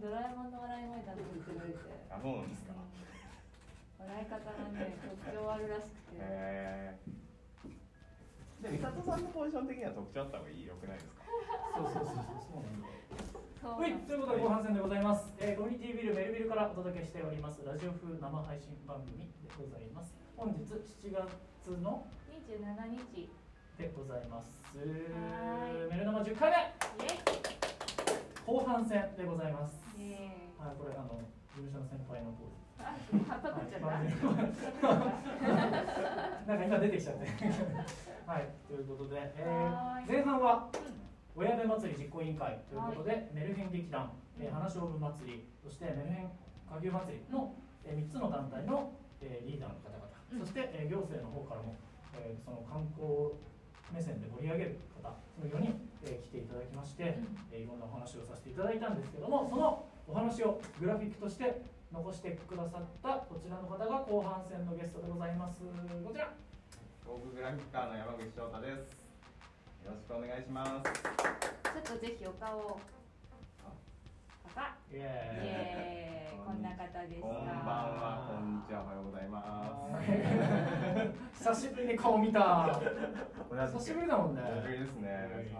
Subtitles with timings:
[0.00, 2.72] そう最近ドラえもんの笑い声だって言ってくれてあそうなんですか。
[4.00, 6.16] 笑い方がね特徴あるらしくて。
[6.16, 7.12] へえ
[8.62, 11.22] で美里さんのポジション的には特徴あった方がいいよくないですか？
[11.76, 12.88] そうそうそうそうそうなんだ。
[13.62, 19.26] はい、ということで後半戦でございます、えー、コミュニティビルメルビルからお届けしておりますラジオ風生配信番組で
[19.58, 20.14] ございます。
[20.36, 23.30] 本日7月の27日。
[23.78, 24.78] でございます。
[24.78, 26.50] メル生10回
[26.98, 27.08] 目イ。
[28.46, 29.81] 後半戦でございます。
[29.98, 31.20] えはい、これあの
[31.52, 32.62] 事務所の先輩のポーズ。
[36.46, 37.26] なんか今出てきちゃって。
[38.26, 40.68] はい、ということで、えー、前半は
[41.36, 46.30] 親部祭り実行委員会ということで、メルヘン劇団、えー、花勝負祭り、そしてメルヘン
[46.68, 47.54] 下牛祭りの、
[47.84, 50.40] えー、3つの団体の、えー、リーダーの方々、うん。
[50.40, 51.74] そして、えー、行政の方からも、
[52.14, 53.36] えー、その観光
[53.92, 57.18] 目線で盛り上げる方、その4人、えー、来ていただきまして、
[57.50, 61.60] えーいろんなお話をさせていただいたんですけども、そのお話をグラフィックとして
[61.92, 65.60] 残してくださったこちらの方が後半戦のゲストでございます。
[65.60, 66.32] こちら。
[67.04, 68.78] 東北グラフィッカーの山口翔太です
[69.84, 72.80] よろしくお願いしますちょっとぜひお顔を。
[74.54, 74.76] パパ。
[74.90, 77.26] イイエーイエーイ、こんな方ですか。
[77.26, 80.00] こんばんはこんにちはおはようございま
[81.42, 82.80] す 久しぶりに顔見た。
[83.54, 84.40] 久しぶりだもんね。
[84.40, 85.52] 久しぶりですね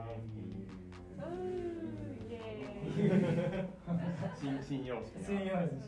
[4.35, 5.87] 新新様式な新様式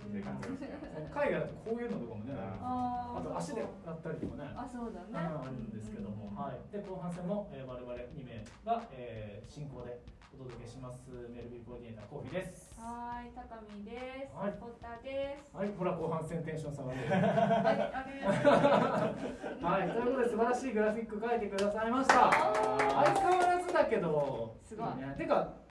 [1.10, 4.50] 海外だとこういうのとかもね、あと足でやったりとかね。
[4.54, 5.26] あ、そうだね。
[5.26, 6.58] あるんですけども、はい。
[6.72, 10.00] で後半戦も、えー、我々2名が、えー、進行で
[10.34, 12.74] お届けしますメルビルコーディネーターコーヒーです。
[12.78, 14.34] はーい、高見です。
[14.34, 15.54] はいポッターです。
[15.54, 16.98] はい、ほら後半戦テンション下がる。
[16.98, 19.64] はい、あげます。
[19.64, 22.30] はい、ということで素晴らしいグラフィック書いてくださいました。
[22.30, 25.14] 相変わらずだけど、すごいね。
[25.16, 25.63] てか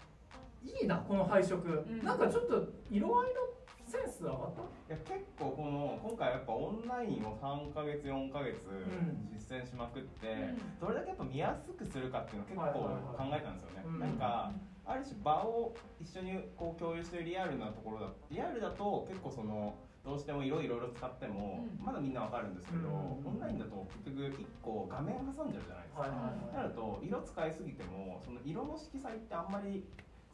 [0.63, 2.03] いいなこの配色、ん。
[2.03, 3.41] なんかちょっと色合いの
[3.85, 4.61] センス上がった？
[4.61, 9.29] いや結構この今回やっぱオンラインを3ヶ月4ヶ月ん。
[9.31, 10.79] 実践しまくって、うん。
[10.79, 13.99] どれだけやっぱ見やすくするかっていうのを結構考えたんですよね、うん。
[13.99, 14.51] なんか
[14.85, 21.85] ある種場を一緒にこう共有してるリアルなところだリアルだと結構そのどうしても色いろいろ使ってもうん。
[21.85, 23.27] まだみんなわかるんですけど、うん。
[23.27, 26.07] オンラインだと結局1個画面挟んじゃうじゃないですか、
[26.55, 29.85] なると色使いすぎてもその色の色彩ってあんまり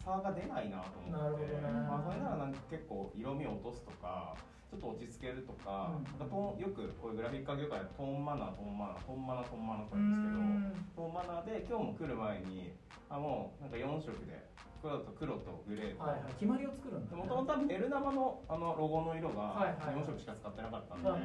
[0.04, 1.12] 差が出ないなと思って。
[1.12, 1.88] なるほどね。
[1.88, 4.36] まあ、それならなんか結構色味を落とすとか
[4.69, 6.30] ちょっと落ち着けるとか,、うん。
[6.30, 10.86] トーンよくこういうグラフィック業界でトーンマナートーンマナートーンマナートーンマナーとかう言うんですけどん。
[10.96, 12.74] トーンマナーで今日も来る前に
[13.10, 14.50] あもうなんか4色で
[14.81, 16.34] 黒と黒とグレーと、はいはい。
[16.40, 17.22] 決まりを作るんだ、ね。
[17.22, 21.24] もともとメル生のあのロゴの色がはいはい4色しか使ってなかったんで、うんうんう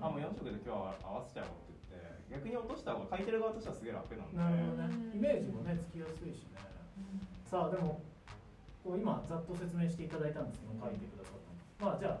[0.00, 0.04] ん。
[0.04, 4.36] あもう4色で今日は合わせちゃおうって言って逆に落とした方が書いてる側としてはすげえ楽なんで。
[4.38, 5.12] なるほどね。
[5.12, 6.56] イメージもねつきやすいしね。
[7.44, 8.00] さあでも
[8.84, 11.96] こう今ざっと説明していただいたんですけど書いてくださったの。
[11.96, 12.20] まあじゃ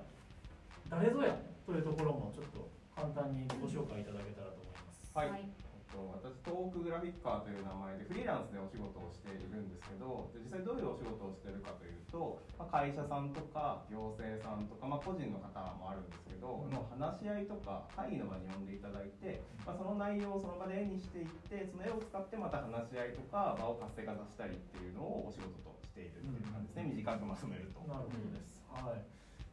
[0.88, 1.36] 誰ぞや
[1.68, 2.64] というところもちょっと
[2.96, 5.12] 簡単にご紹介いただけたらと思います。
[5.12, 27.78] はい、はいえっと私東北グラフィッカーという名前でフリーランスでお仕事をしているんですけどで実際どういうお仕事をしているかというと、まあ、会社さんとか行政さんとか、まあ、個人の方もあるんですけど、の話し合いとか会議の場に呼んでいただいて、まあ、その内容をその場で絵にしていってその絵を使ってまた話し合いとか場を活性化させたりっていうのをお仕事としているっていう感じですね、短くまとめると。
[27.86, 28.66] なるほどです。
[28.66, 29.06] はい。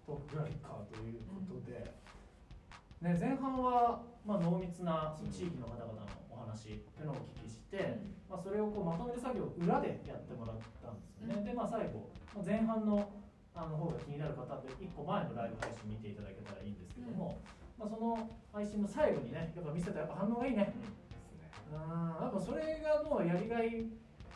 [0.10, 1.86] トップグラフィッカーということで、
[3.06, 6.02] ね前半はまあ濃密な地域の方々の
[6.34, 11.38] お話っていうのをお聞きして、まあそれをこうまとめる作業を裏でやってもらったんですよね。
[11.38, 13.06] うんでまあ最後まあ前半の
[13.54, 17.38] あの方が気になる方って一個前のライブ配信見ていただけたらいいんですけども、
[17.78, 18.18] まあその
[18.50, 20.66] 配信の最後にねやっぱ見せたらやっぱ反応がいいね。
[20.66, 20.90] ですね
[21.69, 22.18] うん。
[22.18, 23.86] やっぱそれがもうやりがい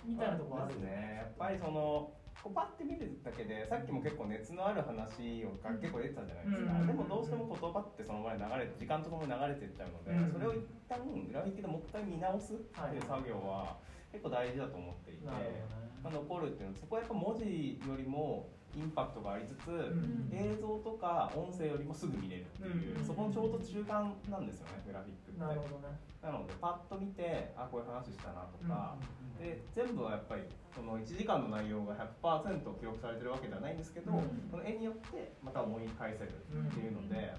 [0.06, 1.16] みたいなところあるですね。
[1.18, 6.88] やっぱりそのこうパッて見るだけでさっきも結構熱のある話をが結構出てたじゃないですか、うん。
[6.88, 10.32] でもどうしても言葉ってその前に流れて時間とともに流れていっちゃうので、うん。
[10.32, 13.82] それを一旦グラフィックでもう一回見直すっていう作業は
[14.12, 15.90] 結構大事だと思っていて、なるほどね。
[16.06, 20.30] まあ、残るっていうのはそこはやっぱ文字よりもインパクトがありつつ、ん。
[20.32, 23.06] 映像とか音声よりもすぐ見れるっていう、うん。
[23.06, 25.40] そこのちょうど中間なんですよねグラフィックって。
[25.40, 25.96] なるほどね。
[26.22, 28.96] なのでパッと見てあこういう話したなとか、
[29.40, 29.44] うん。
[29.44, 30.44] で全部はやっぱり
[30.76, 34.48] その1時間の内容が100%記録されてるわけではないんですけど、うん。
[34.52, 37.34] その絵によってまた思い返せるっていうので,、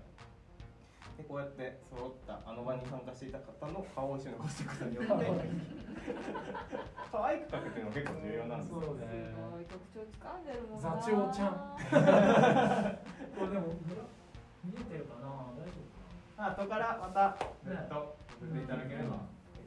[1.17, 5.11] でこうやって揃ったあの場に参加していた方の顔を一緒に残していくことによって
[7.11, 9.07] 可愛く描くっていうのが結構重要なんですよそうすね。
[9.51, 10.97] ごい特徴掴んでるもん座な。
[11.01, 11.57] 長ちゃん。
[13.37, 13.67] これでも
[14.65, 15.29] 見えてるかな？
[15.57, 19.09] 大丈夫か後からまたずねっと送っていただければ、うん。
[19.09, 19.17] ぜ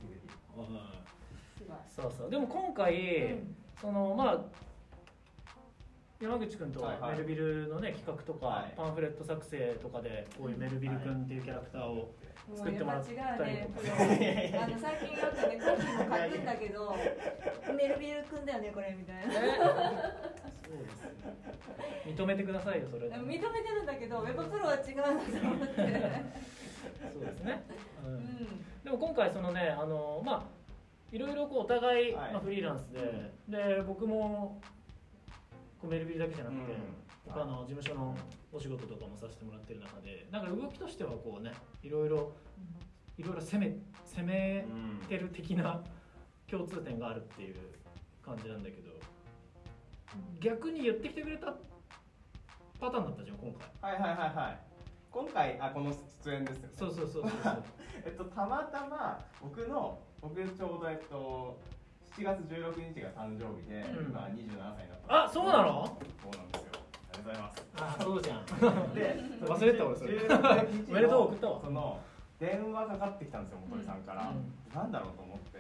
[0.03, 0.29] ひぜひ。
[1.89, 2.29] そうそう。
[2.29, 3.55] でも今回、うん。
[3.81, 4.37] そのまあ
[6.21, 8.73] 山口君とメルビルのね企画とか、はい。
[8.75, 12.11] パンフレット作成とかでこういうメルビル君っていうキャラクターを
[12.49, 14.03] も作ってもらったりとか。
[14.03, 16.95] うね、 あの最近よくね、コーヒーも書くんだけど、
[17.73, 19.33] メルビルくんだよね、これみたいな。
[19.33, 21.13] そうですね。
[22.05, 25.75] 認めてくださいよそれ認めてるんだけど、やっぱプロは違うなと思って。
[27.13, 27.63] そうですね、
[28.03, 28.17] ううん。
[28.17, 28.65] ん。
[28.83, 30.43] でも今回そのねあのまあ
[31.11, 32.33] いろいろこうお互い、はい。
[32.33, 34.59] まあ、フリーランスで、で僕も
[35.87, 36.79] メルビルだけじゃなくて、うん。
[37.33, 38.15] 他の事務所の
[38.51, 41.51] お仕事とかもさせてもらってる中でなんか動きとしてはこうね
[41.83, 42.31] いろいろ
[43.17, 45.83] いろいろ攻め攻めうんてる的な
[46.49, 47.55] 共通点があるっていう
[48.25, 48.89] 感じなんだけど
[50.39, 51.53] 逆に言ってきてくれた
[52.79, 53.91] パターンだったじゃん今回。
[53.93, 54.59] はいはいはいはい。
[55.11, 55.91] 今回あこの
[56.25, 56.73] 出演ですよね。
[56.75, 57.63] そうそうそうそうそう。
[58.05, 61.59] えっとたまたま僕の僕ちょうどえっと
[62.19, 64.11] 7月16日が誕生日で、うん。
[64.11, 65.23] 今27歳になった。
[65.23, 65.97] あそうなの？
[66.21, 66.71] そうなんですよ。
[66.75, 67.65] ありがとうございます。
[67.77, 68.43] あそうじゃん。
[68.93, 69.15] で
[69.47, 70.13] 忘れてた俺それ。
[70.17, 71.61] 16日のおめでとう送ったわ。
[71.63, 71.99] その
[72.39, 74.75] 電話かかってきたんですよ元井さんから、うん。
[74.75, 75.59] なんだろうと思って。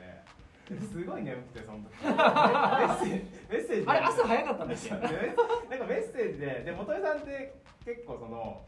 [0.69, 1.95] ですごい眠くてその時。
[2.03, 3.11] メッセージ
[3.49, 3.87] メッセージ。
[3.87, 8.61] あれ朝早かったんですよでなんかメッセージでで元井さんって結構その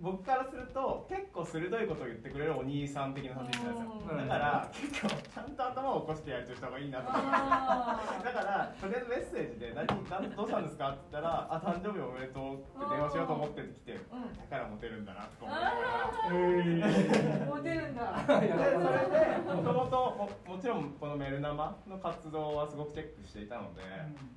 [0.00, 4.12] 僕からすると結構鋭いことを言ってくれるお兄さん的な立ち位置なんですよ。
[4.12, 4.28] うん。
[4.28, 7.28] だから結構ちゃんと頭を起こしてやりとした方がいいなと思って。
[7.30, 14.48] あ だからとりあえずメッセージで何何どうしたんですかって言ったら「あ誕生日おめでとう」って電話しようと思ってきてだうん。
[14.48, 16.30] からモテるんだなと思いながら。
[16.30, 17.46] ー。
[17.52, 18.00] モテるんだ。
[18.40, 18.70] でそれ
[19.44, 23.82] でもともともちろんこのメルナマの活動はすごくチェックしていたので、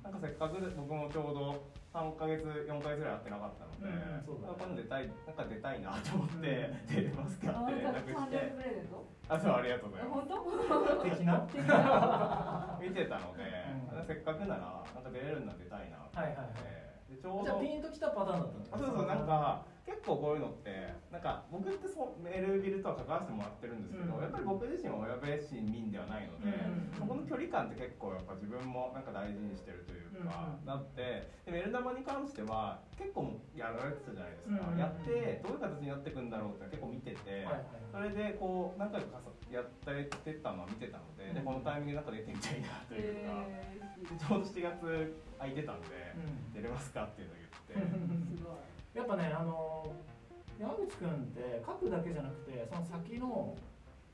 [0.02, 1.62] なんかせっかく僕もちょうど
[1.94, 4.50] 3ヶ月4ヶ月ぐらい会ってなかったので、うんそうだね。
[4.50, 11.06] なんか今度出たいなんか出たいなと思って、出れますかあって連絡し誕生日てプレゼントあそうありがとうございま本当？
[11.06, 11.38] 的な？
[11.46, 12.78] 的な。
[12.82, 13.46] す 見てたので、
[13.94, 14.06] うん。
[14.10, 17.14] せっかくならなんか出れるんなら出たいなと思って、はいはいはい。
[17.14, 18.68] でちょうじゃあどピンときたパターンだったんだ。
[18.74, 24.22] あそうそうなんか結構こういうのってなんか僕ってそうメールビルとは関わらせてもらってるんですけど、うん。
[24.24, 37.44] やっぱり僕自身は親ベース民ではないので、うんそこの距離感って結構やっぱ自分もなんか大事にしてるというか、うんなってでメルダマに関しては結構やられてたじゃないですか、うんやってどういう形になっていくんだろうって結構見てて、
[37.92, 39.20] それでこう何回か
[39.52, 41.44] やってたのは見てたので,、でうん。
[41.44, 45.86] このタイミングでなんか出てみたいなというか、えでちょうど7月空いてたんで、
[46.16, 46.54] うん。
[46.54, 47.94] 出れますかっていうのを言って。
[48.34, 49.90] ー、すごいやっぱねあの
[50.58, 53.58] 山口君って書くだけじゃなくてその先の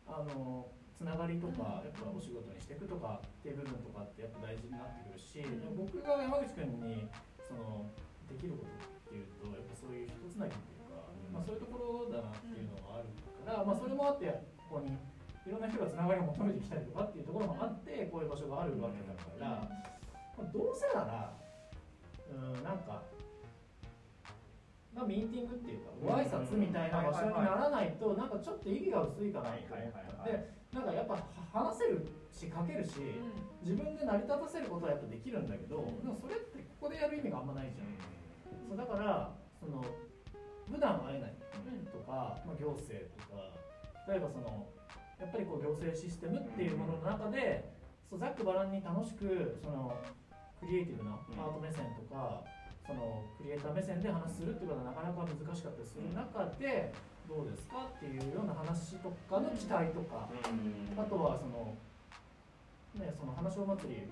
[0.08, 5.40] あのつながりとかやっぱお仕事にしていくとかっていう部分とかってやっぱ大事になってくるし、
[5.72, 7.08] 僕が山口君に
[7.40, 7.88] その
[8.28, 14.28] できることっていうとやっぱそういう人つなぎっていうか、うんまあ、そういうところだなっていうのがあるから、まあ、それもあって
[14.68, 19.64] ここにいろんな人がつながりを求めてきたりとかっていうところもあってこういう場所があるわけだから、
[20.36, 21.32] まあどうせなら
[22.28, 23.00] うんなんか。
[24.94, 29.70] まあ、ミーティングっていうかご挨拶みたいな場所にならないとなんかちょっと意義が薄いかなって。
[29.70, 31.18] 思ったでなんかやっぱ
[31.52, 32.94] 話せるし書けるし
[33.62, 37.90] 自分で成り立たせることはやっぱできるんだけどでもそれってここでやる意味があんまないじゃん。
[38.70, 39.82] そうだからその
[40.70, 41.34] 普段会えない
[41.90, 43.50] とか、まあ、行政とか
[44.06, 44.66] 例えばその
[45.18, 47.74] やっぱりこう行政システムっていうものの中で
[48.08, 49.92] そうざっくばらんに楽しくその
[50.60, 52.44] クリエイティブなアート目線とか、
[52.90, 56.90] そのクリエイター目線で話するっていうことはなかなか難しかったりする中で
[57.30, 60.26] どうですかっていうような話とかの期待とか、
[60.98, 61.78] あとはその、
[62.98, 64.10] ね、その花椒祭り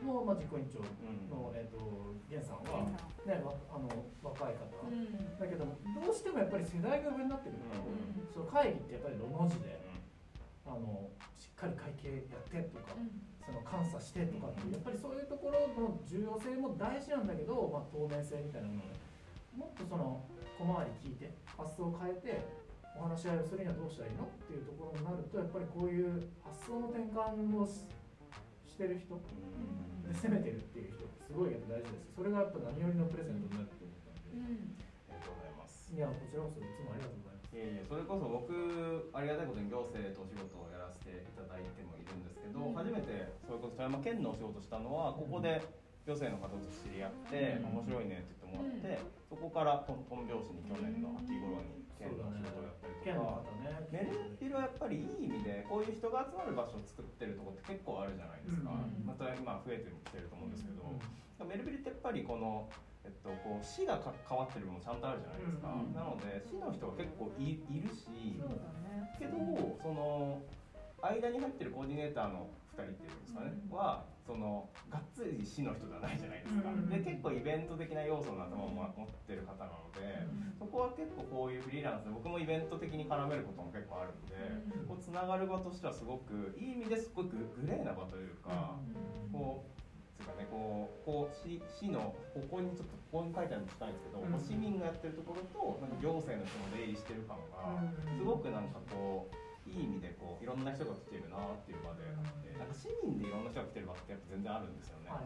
[0.00, 0.80] の、まあ、実行委員長
[1.28, 2.88] の、えー、と源さんは、
[3.28, 3.92] ね、わあの
[4.24, 5.12] 若い方、うん。
[5.36, 5.76] だけどど
[6.08, 7.60] うしてもやっぱり世代が上になってくる。
[7.68, 8.32] と、うん。
[8.32, 9.76] その会議ってやっぱりロの字で
[10.66, 12.96] あのしっかり会計やってとか、
[13.44, 18.96] その監査してとかってやっぱりそういうところの重要性も大事なんだけど、まあ、透明性みたいなものをね
[19.54, 20.24] もっとその
[20.58, 22.40] 小回り聞いて発想を変えて
[22.96, 27.84] お話し合いをするにはどうしたらいいのっていうところになるとやっぱりこういう発想の転換をし
[28.74, 34.74] してる人で攻めてるっていう人すごいやっぱ大事ですそれがやっぱ何よりのプレゼントになると思ったんで、うん。
[35.06, 35.94] ありがとうございます。
[35.94, 37.33] いやこちらこそいつもありがとうございます。
[37.33, 38.50] いえいえそれこそ僕
[39.14, 42.74] ありがたいことに行政とお仕事をやらせていただいてもいるんですけど、うん。
[42.74, 45.62] 初めてそれこそ富山県のお仕事したのはここで
[46.04, 47.80] 行政の方と知り合って、うん。
[47.80, 48.98] 面白いねって言ってもらって、
[49.30, 53.44] そこから本本拍子に去年の秋頃に県のお仕事をやったりとか。
[53.44, 53.88] 方ね。
[53.92, 59.04] メルピルはやっぱりいい意味でこういう人が集まる場所を作ってるところって結構あるじゃないですか、うん。
[59.04, 61.48] また今増えてきてると思うんですけど、うん。
[61.48, 62.68] メルビルってやっぱりこの、
[63.04, 69.12] えっと、こう市がか関わってる部分もちゃんとあるじゃないですか、うんなので市の人が結構いいるしそうだね。
[69.18, 69.36] けど
[69.82, 70.40] その
[71.02, 80.24] 間に入ってるコーディネーターの2人っていうんですかね、うんはそのがっつり市の人ではないじゃないですか、うんで結構イベント的な要素の頭を持ってる方なので、
[80.58, 88.80] そこは結構こういうフリーランスで僕もイベント的に絡めることも結構あるので、うんこうつながる場としてはすごくいい意味ですごくグレーな場というか、
[89.30, 89.83] こう
[90.24, 90.46] かね。
[90.50, 97.84] こうこう市市のここにちょっとここに書いてあるの近いんですけど、うん市民がやってるところとなんか行政の人も出入りしてる感が、
[98.16, 105.10] すごくなんかこういい意味でこういろんな人が来てるなっていう場であって、なんか市民でいろんな人が来てる場ってやっぱ全然あるんですよね。
[105.10, 105.24] はい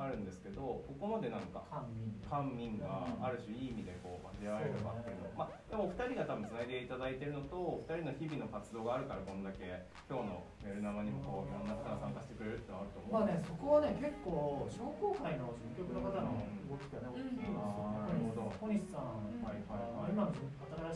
[0.00, 3.04] あるんですけどここまでなんか官民が。
[3.20, 5.36] ある種いい意味でこう交わえる場っていうのね。
[5.36, 17.60] まあでもお二人が多分つないでいただいてるのとお二人の日々の活動があるからこんだけ今日のメール生にもこういろんな方が参加してくれるってのはあると思うまあね、そこはね、結構商工会の事務局の方の動きがね、大きいんですよね。
[17.60, 19.20] あーなるほど小西さん。
[19.44, 20.12] はいはいはい。
[20.12, 20.32] 今の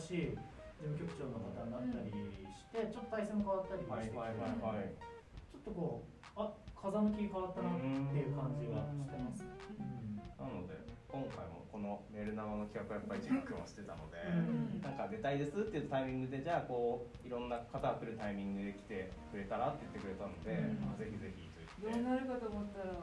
[0.01, 0.37] 新しい
[0.85, 4.93] 事務局長の方になったりして、ちょっと体制も変わったりしてきて、はいはいはいはい。
[4.93, 9.49] ちょっとこう、あ風向き変わったなっていう感じがしてますね。
[9.81, 10.21] うん。
[10.37, 10.77] なので
[11.09, 14.81] 今回もこのメール生の企画はやっぱりチェックをしてたので、うん。
[14.85, 20.85] なんか出たいですっていうタイミングでじゃあこういろんな方が来るタイミングで来てくれたらって言ってくれたので、うん。
[20.85, 21.49] まあぜひぜひ
[21.81, 22.05] とど言って。
[22.05, 22.93] うなるかと思ったら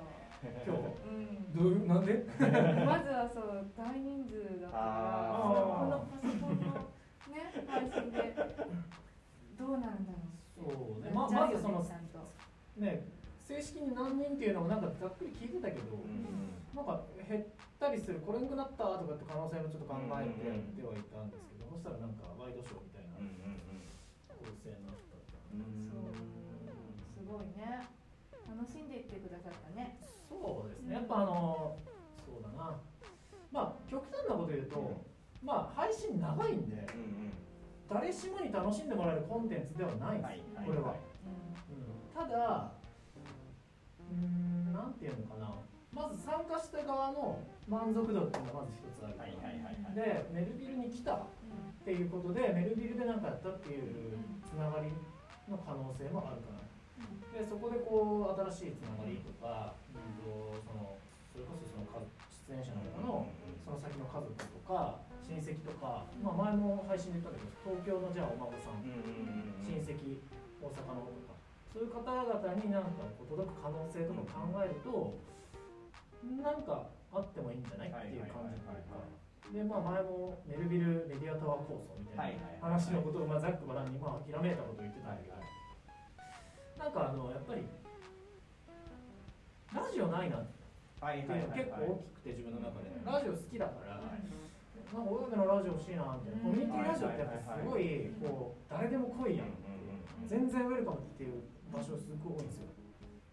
[0.67, 1.27] 今うん。
[1.27, 2.23] 日どういう、なんで？
[2.87, 5.49] まずはそう大人数だからこ
[5.91, 6.93] のパソコンの
[7.33, 8.37] ね配信で。
[9.59, 11.85] どうなるんだろうそうね、ままずその、
[12.79, 13.07] ね、
[13.41, 16.23] 正式に何人っていうのもなんかざっくり聞いてたけど、うん
[16.73, 17.45] なんか減っ
[17.79, 25.93] たりする、来れんくなったとかって可能性もちょっと考えてやってはいたんですけど、そしたらなんかワイドショーみたいな構成になったってうん。
[25.93, 26.17] そう。
[27.13, 27.93] すごいね。
[28.49, 30.01] 楽しんでいってくださったね。
[30.33, 31.77] そうですね、やっぱあの、
[32.25, 32.81] そうだな、
[33.53, 35.05] まあ、極端なこと言うと、
[35.43, 36.87] まあ、配信長いんで、
[37.91, 40.55] 誰しもに楽しんでもらえるコンテンツではないんです。
[40.55, 40.95] よ、これは。
[40.95, 42.29] うん。
[42.29, 42.73] ただ、
[43.99, 45.51] うーん、なんていうのかな、
[45.93, 49.19] まず参加した側の満足度っていうのがまず一つある。
[49.19, 49.95] はいはいはいはい。
[49.95, 51.27] で、メルビルに来たっ
[51.85, 54.89] ていうことで、メルビルで何かやったっていうつながり
[55.51, 56.63] の可能性もあるかな。
[57.35, 60.97] で、そこでこう、新しいつながりとか、うんとその
[61.33, 61.99] それこそそのか
[62.49, 63.27] 出演者の方の
[63.65, 70.19] その先の家族とか、親戚とか、まあ、前も配信で言ったけど、東京のじゃあお孫さん親戚
[70.61, 71.35] 大阪のとか
[71.73, 75.15] そういう方々になんか届く可能性とか考えると
[76.43, 77.89] なんかあってもいいんじゃない？
[77.89, 79.01] っていう感じというか。
[79.53, 85.37] でまあ前もメルビルメディアタワー構想みたいな話のことをまあざっくばらんにまあひらめいたことを言ってたんだけど。
[86.83, 87.63] なんかあのやっぱり
[89.73, 90.53] ラジオないなって
[91.01, 92.89] はいいうの結構大きくて自分の中で。
[92.91, 94.01] うんラジオ好きだから
[94.93, 96.45] なんか親でのラジオ欲しいなみたいな。
[96.45, 99.49] コミュニティラジオってやっぱすごいこう誰でも来いやん。
[99.49, 99.97] っていう
[100.29, 101.41] 全然ウェルカムっていう
[101.73, 102.69] 場所すごい多いんですよ。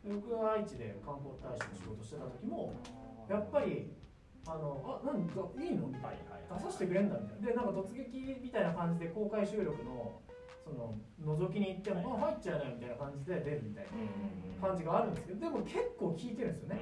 [0.08, 2.72] で僕が愛知で観光大使の仕事してた時も
[3.28, 3.92] やっぱり
[4.48, 5.88] あのあなんだいいの？
[5.92, 6.40] みたいな。
[6.56, 7.48] 出させてくれんだみたいな。
[7.52, 10.18] でなんか突撃みたいな感じで公開収録の
[10.64, 13.86] その覗きに行っても、あ入っちゃうねみたいな感じで出るみたい
[14.62, 16.78] な感じがあるんですけどでも結構聞いてるんですよね、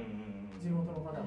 [0.60, 1.24] 地元の方が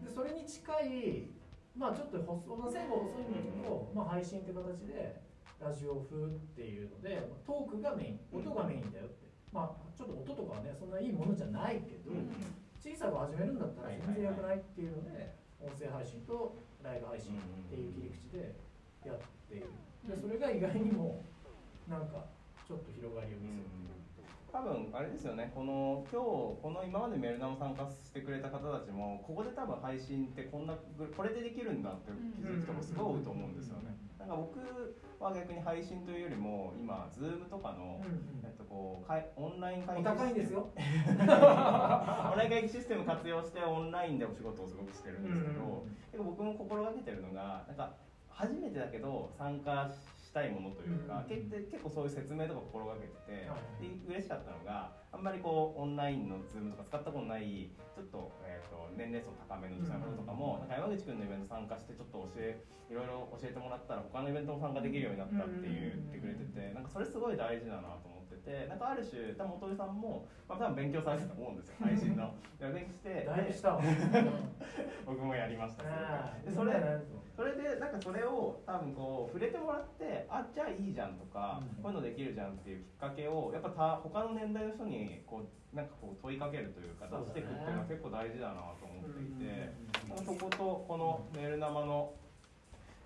[0.00, 1.28] でそれに近い
[1.76, 5.22] まあちょっと細線が細いんだけど、まあ、配信って形で
[5.60, 9.30] ラジオ風っていうのでトークがメイン音がメインだよって。
[9.52, 12.08] まあちょっと音とかはねそんないいものじゃないけど、
[12.80, 18.56] 小さく始めるんだったら全然良くないっていうので音声配信とライブ配信っていう切り口で
[19.04, 19.68] やっている。
[20.08, 21.20] でそれが意外にも
[21.86, 22.32] なんか
[22.66, 23.91] ちょっと広がりを見せる
[24.52, 30.76] 多分あれですよねこの今日この今までメルナも参加してくれた方たちもここで多分配信ってこんな
[31.16, 33.96] これでできるんだって気づく人もすごい多いと思うんですよね。
[34.20, 34.60] なんか僕
[35.18, 37.98] は逆に配信というよりも今 Zoom とかの、
[38.44, 40.68] えっと、こうかいオンライン会お議高いんですよ。
[40.68, 41.26] オン
[42.36, 47.94] ライン会議システム活用してオンラインでお仕事をすごくしてるんですけど、結構僕も心がけてるのがなんか
[48.28, 72.34] 初めてだけど参加したいものというか、うん結結構そういう説明とか心がけてて、はいで嬉しかったのがあんまりこうオンラインの Zoom とか使ったことないちょっと,、えー、と年齢層高めの女性の方とかも、なんか山口君のイベント参加してちょっと教えいろいろ教えてもらったら他のイベントも参加できるようになったって言ってくれてて、なんかそれすごい大事だなと思っててなんかある種多分元井さんも、まあ、多分勉強されてたと思うんですよ配信の。
[72.58, 73.82] で勉強してだいぶしたわ
[75.06, 75.84] 僕もやりました。
[76.52, 76.80] それね
[77.34, 81.82] それでなんかそれを多分こう触れてもらってあじゃあいいじゃんとか、うん。
[81.82, 92.12] こういうのできるじゃんっていうきっかけをやっぱた他の年代の人にこうなんかこう問いかけるというか出していくっていうのは結構大事だなと思っていて、うんなんかそことこのメール生の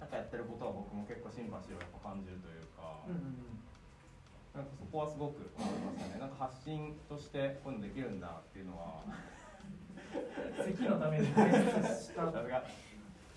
[0.01, 3.57] なんかやってることは僕も結構シンパシーをやっぱ感じるというか、うんうん
[4.57, 6.19] なんかそこはすごく思いましたね。
[6.19, 9.05] なんか発信としてこういうのできるんだっていうのは
[10.65, 12.23] 席のために開発した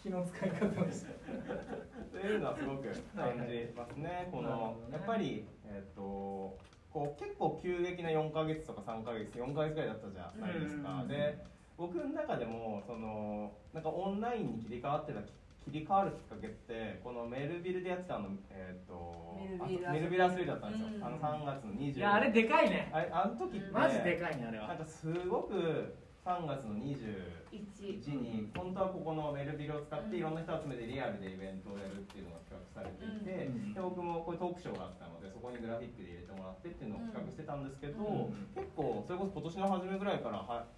[0.01, 1.19] 気の使い方をして。
[2.11, 2.83] というのはすごく
[3.15, 6.57] 感じますね、このどねやっぱり、えっと
[6.91, 11.07] こう結構急激な4か月とか3か月4か月ぐらいだったじゃないですか、うん。
[11.07, 11.37] で
[11.77, 21.03] 僕の中でもそのなんかオンラインに切り替わってた切り替わるきっかけってこのメルビルでやってたあの、えっとメルビルあメルビルアスリートだったんですよ、うん。
[21.03, 22.89] あの3月の20いやあれでかいね。
[22.91, 24.67] あれあの時ってマジでかいねあれは。
[24.69, 33.73] なんかすごく3月の21 1に本当はここのメルビルを使っていろんな人を集めてリアルでイベントをやるっていうのが企画されていて、うん。
[33.73, 38.51] で僕もこういうトークショーがあったのでそこにグラフィックで入れてもらってっていうのを企画してたんですけど、うん。
[38.53, 40.69] 結構それこそ今年の初めぐらいからは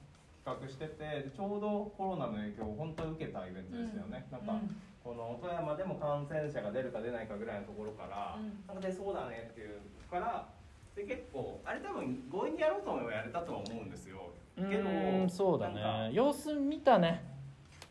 [0.45, 4.57] 企画しててでちょうどコロナの影響を本当に受けたイベントでしたよね、なんか
[5.03, 8.63] この富山でも感染者が出るか出ないかぐらいのところから、うん。
[8.65, 10.47] なんか出そうだねっていうから
[10.95, 14.29] で結構あれ多分強引にやろうと思えばやれたとは思うんですよ。
[14.57, 16.11] うけどそうだね。
[16.13, 17.23] 様子見たね。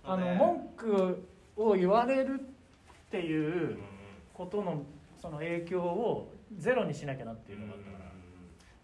[0.04, 0.36] あのね。
[0.36, 3.78] 文句を言われるっていうんう
[4.34, 4.82] ことの
[5.20, 7.98] その影響をゼロにしなきゃなっていうのがあったか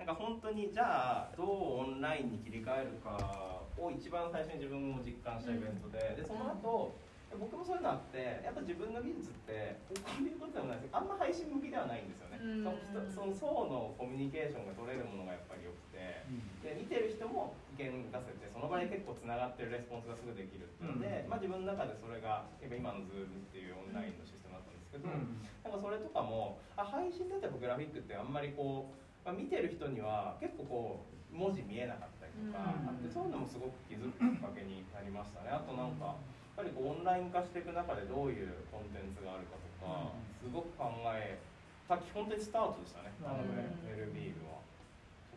[0.01, 0.07] ら。
[0.07, 1.47] なんか本当にじゃあどう
[1.81, 5.99] オンラインに切り替えるかを一番最初に自分も実感したイベントで。
[6.23, 6.95] でその後
[7.37, 12.65] 僕もそういうのあってやっぱ自分の技術ってこういうことでもないですけどあんま配信向きではないんですよね、うん。
[13.13, 16.27] そのその層のコミュニケーションが取れるものがやっぱり良くて
[16.65, 32.89] で見てる人も意見出せてその場で結構つながってるレスポンスがすぐできるっていうので、まあ、自分の中でそれが今の Zoom っていうオンラインのシステムだったんですけど、なんかそれとかもあ配信だっぱグラフィックってあんまりこう、まあ、見てる人には結構こう文字見えなかったりとかうん。
[32.89, 35.51] あってそういうのもすごく気づくきっかけになりましたね。
[35.53, 36.17] あとなんか
[36.57, 41.37] ぱりこうオンライン化していく中でどういうコンテンツがあるかとかすごく考え
[41.85, 43.61] た基本的スタートでしたねあのうん。
[43.85, 44.65] メルビールは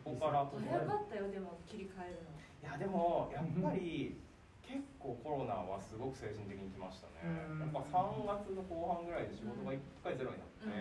[0.00, 0.56] こから早
[0.88, 2.32] かったよでも切り替えるの。
[2.60, 4.16] いやでもやっぱり
[4.64, 7.26] 結構コロナはすごく精神的にきましたね。
[7.52, 7.60] うん。
[7.60, 10.72] やっぱ3月の後半ぐらいで仕事が1回ゼロになって、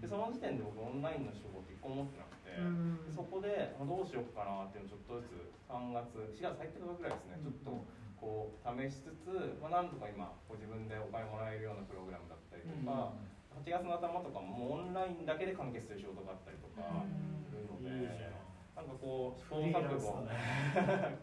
[0.00, 7.84] でその時点で僕オンラインの仕事1個も持ってなくて、でそこでまあどうしようかなっていうのをちょっとずつ3月4月入ってからぐらいですねちょっと
[8.24, 13.12] こう試しつつ、まあ、なんとか今こう自分でお金もらえるようなプログラムだったりとか、
[13.52, 17.04] 8月の頭とかもオンラインだけで完結する仕事があったりとか
[17.44, 18.40] するので、いいじゃん
[18.80, 21.20] なんかこう試行錯ね。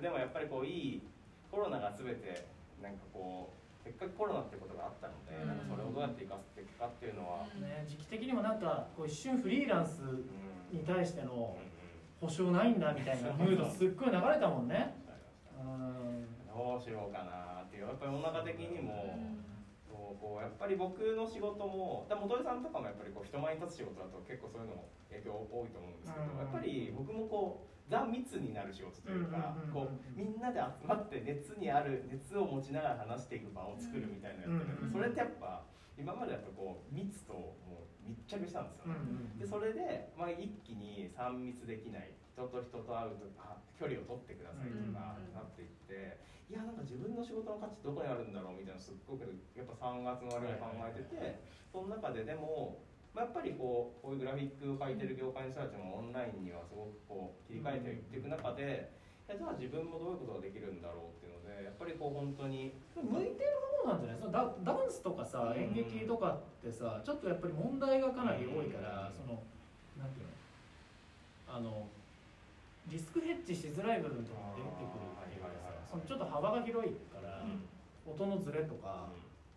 [0.00, 1.02] でもやっぱりこういい
[1.52, 2.48] コロナが全て
[2.80, 5.48] なんかこうせっかくコロナってことがあったので、うん。
[5.48, 10.24] なんかそれをどうやって生かしていくかっていうのは、ね時期的にもなんかこう一瞬フリーランスうん
[10.72, 11.76] に対してのうん
[12.18, 14.74] 保証ないんだみたいなムードすっごい流れたもんね。
[14.74, 15.05] うんうん
[15.56, 19.18] どうしようかなっていうやっぱり世の中的にも、
[19.86, 26.38] そうこうやっぱり僕の仕事も元井さんとかもやっぱりこう人前に立つ仕事だと結構そういうのも影響多いと思うんですけど、うん。
[26.38, 35.62] やっぱり僕もこうザ密になる仕事というか、こうみんなで集まって熱にある熱を持ちながら話していく場を作るみたいなのやってるそれってやっぱ
[35.96, 38.94] 今までだとこう密ともう密着したんですよね。
[39.38, 45.32] でそれで、まあ、一気に3密できない人と人と会うとあ距離を取ってくださいとかうん。
[45.32, 49.24] なっていって、いやなんか自分の仕事の価値どこにあるんだろうみたいなのすっごく
[49.56, 51.40] やっぱ3月の終わりに考えてて、
[51.72, 52.84] その中ででも、
[53.16, 58.92] まあ、やっぱりこうこういうグラフィックを書いてる業界の人たちもオンラインにはすごくこう切り替えていっていく中で、
[59.26, 64.20] じゃあ自分もどういうことができるんだろうっていうのでやっぱりこう本当に向いてる方なんじゃない？
[64.20, 65.62] そのダダンスとかさうん。
[65.72, 69.42] 演劇とかってさちょっとやっぱり問題がかなり多いからその
[69.98, 70.36] なんていうの？
[71.48, 71.88] あの
[72.88, 75.06] リスクヘッジしづらい部分とかも出てくる
[76.06, 77.64] ちょっと幅が広いからうん。
[78.06, 79.08] 音のズレとか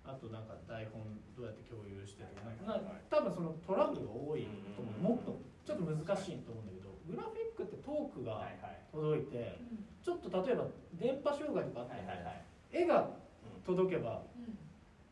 [0.05, 1.03] あとなんか台本
[1.37, 2.49] どうやって共有してとか。
[2.65, 4.95] な多分そのトラブルが多いと思う。
[4.95, 8.79] うんもっとちょっと難しいと思うんだけどグラフィックってトークがはいはい。
[8.91, 9.59] 届いて
[10.01, 10.65] ちょっと例えば
[10.97, 12.41] 電波障害とかあってもはいはいはい。
[12.71, 14.23] 絵がうん届けば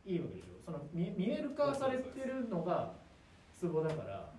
[0.05, 0.57] いいわけでしょ。
[0.65, 2.93] その見見える化されてるのが
[3.53, 4.29] ツボだから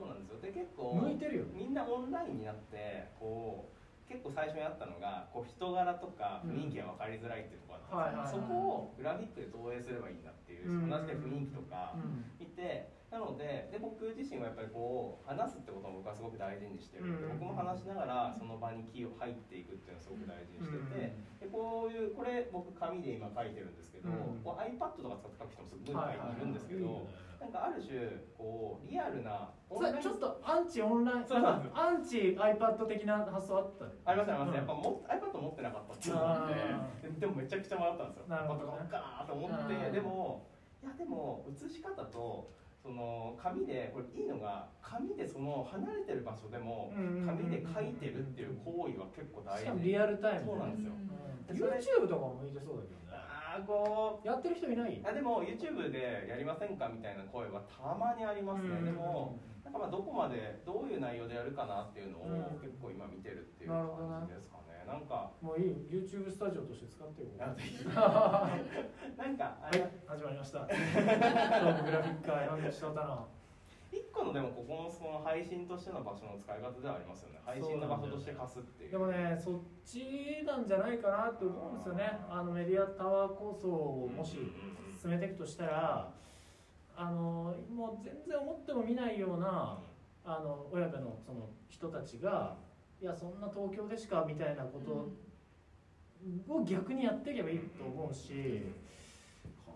[0.00, 0.40] そうなんですよ。
[0.40, 1.60] で結構向いてるよね。
[1.60, 10.90] みんなオンラインになってこう結構最初にあったのがこう人柄とか雰囲気が分かりづらいっていうところだったんですよ、うんそこをグラフィックで投影すればいいんだっていううん。
[10.90, 12.24] 話して雰囲気とかうん。
[12.40, 17.38] 見てなのでで僕自身はやっぱりこう話すってことも僕はすごく大事にしてるんで、うん。
[17.38, 24.42] 僕も話しながらその場に気を入っていくっていうのをすごく大事にしてて、でこういうこれ僕紙で今書いてるんですけど、うん。
[24.42, 27.98] こう iPad とか使って書く人もすごいいるんですけど、はいはいはいなんかある種
[28.36, 31.24] こうリアルなオンラインさちょっとアンチオンライン
[31.74, 33.86] アンチ iPad 的な発想あった。
[33.86, 34.54] ねありますあります、うん。
[34.56, 36.54] やっぱも iPad 持ってなかったっていうのがあって。
[36.54, 38.24] あででもめちゃくちゃ迷ったんですよ。
[38.28, 39.74] なるほどね買おうかなと思って。
[39.74, 39.92] うん。
[39.92, 40.46] でも
[40.82, 49.64] いやでも写し方とその紙でこれいいのが紙でその離れてる場所でもうん紙で書いてるっていう行為は結構大事。
[49.64, 50.92] しかもリアルタイムそうなんですよ。
[50.92, 51.56] うん。
[51.56, 53.09] YouTube とかも向いてそうだけどね
[53.50, 55.02] ああこうやってる人いない？
[55.02, 58.84] あでも YouTube でやりませんかみたいな声はたまにありますね、うん。
[58.84, 62.60] でもなんかまあどこまでどういう内容でやるかなっていうのをうん。
[62.62, 64.86] 結構今見てるっていう感じですかね。
[64.86, 67.28] なんかもういい YouTube スタジオとして使ってよ。
[67.42, 70.60] なんかあいれ、始まりました。
[70.60, 73.26] トークグラフィッカー山口翔太の
[73.92, 77.40] 一個のでもここのその配信としての場所の使い方ではありますよね。
[77.44, 78.90] 配信の場所として貸すっていう。
[78.92, 82.18] でもねそっちなんじゃないかなと思うんですよね。
[82.30, 84.36] あのメディアタワー構想をもし
[85.00, 86.12] 進めていくとしたら
[86.96, 89.78] あのもう全然思っても見ないような
[90.24, 92.56] あの親部のその人たちが
[93.00, 95.10] いやそんな東京でしかみたいなこと
[96.54, 98.99] を逆にやっていけばいいと思うし可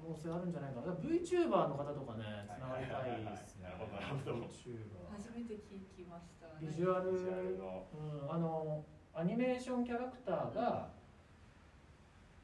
[0.05, 0.93] 能性あるんじゃないかな。
[1.01, 3.65] VTuber の方とかねつながりたいですね。
[3.65, 3.97] なるほど。
[3.97, 6.53] なるほど VTuber 初めて聞きました。
[6.61, 7.57] ビジュアルビジュアル。
[7.59, 7.97] のう
[8.29, 10.91] ん、あのアニメーションキャラクターが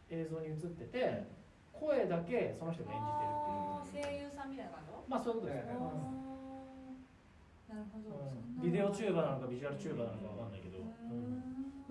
[0.08, 1.26] 映像に映ってて
[1.72, 3.44] 声だけその人が演じてるっ
[3.90, 4.04] ていう。
[4.04, 4.90] 声優さんみたいな感じ？
[5.10, 5.74] まあそういうことですね、
[7.66, 8.30] なるほど、
[8.62, 10.78] ビデオチューバーなのかビジュアルチューバーなのかわかんないけど、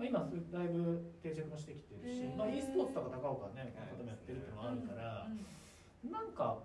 [0.00, 5.28] あ、今だいぶ定着もしてきてるし、まあ、e スポーツとか高岡ね方でもやってるっていうのもあるから、
[6.04, 6.62] なんか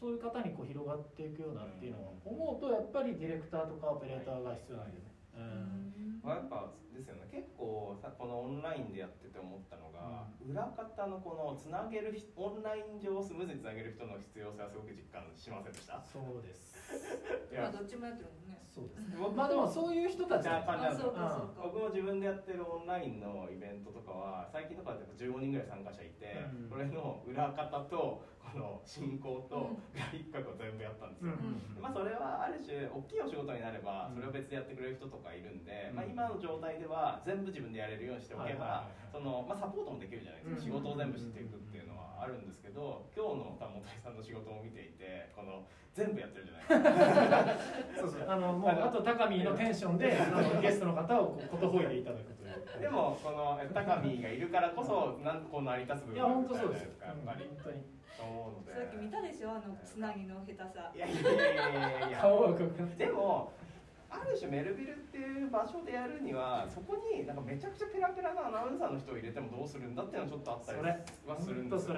[0.00, 5.10] そういう方にこう広がっていくようなっていうのを思うとやっぱりディレクターとかオペレーターが必要なんだよね。
[5.34, 7.28] うんまあ、やっぱですよね。
[7.30, 16.00] 結構さこのオンラインでやってて思ったのが、裏方のこのつなげる人オンライン上をスムーズにつなげる人の必要性はすごく実感しませんでした？
[16.00, 16.72] そうです。
[17.52, 17.62] いや。
[17.62, 18.62] まあどっちもやってるもんね。
[18.70, 19.18] そうです。
[19.18, 21.30] 僕まあでもそういう人たちなんですよあそうか。
[21.30, 21.62] そうか。
[21.68, 26.70] 僕も自分でやってるオンラインのイベントとかは最近とかだと15人ぐらい参加者いて、うん。
[26.70, 29.92] これの裏方とこの進行とうん。
[29.92, 31.78] グラフィックを全部やったんですよ、ん。
[31.80, 35.96] まあ、それはある種大きいお仕事になればそれを別でやってくれる人とかいるんで、うん。
[35.96, 40.62] まあ、今の状態では全部自分でやれるようにしておけば、サポートもできるじゃないですか、うん。
[40.62, 46.94] 仕事を全部していくっていうのはあるんですけど今日の多分本井さんの仕事を見ていてこの全部やってるじゃない
[47.98, 48.06] ですか。
[48.06, 48.30] そうそう。
[48.30, 52.80] あのもうあと高見のテンションであのゲストの方をこうことほいでいただくという。
[52.80, 56.82] でもこのえ高見がいるからこそなんこう成り立つ部分いや本当そうです。
[56.84, 56.90] よ。
[57.02, 57.44] やっぱり。
[57.58, 57.82] 本当に。
[58.16, 58.72] と思うので。
[58.74, 59.50] さっき見たでしょ？
[59.50, 60.92] あのつなぎの下手さ。
[60.94, 61.24] いやいやい
[61.56, 62.22] やいや。
[62.96, 63.52] でも
[64.14, 71.88] ある種メルビルっていう場所でやるにはそこになんかめちゃくちゃペラペラなアナウンサーの人を入れてもどうするんだっていうのはちょっとあったりはするんです。
[71.88, 71.96] よ。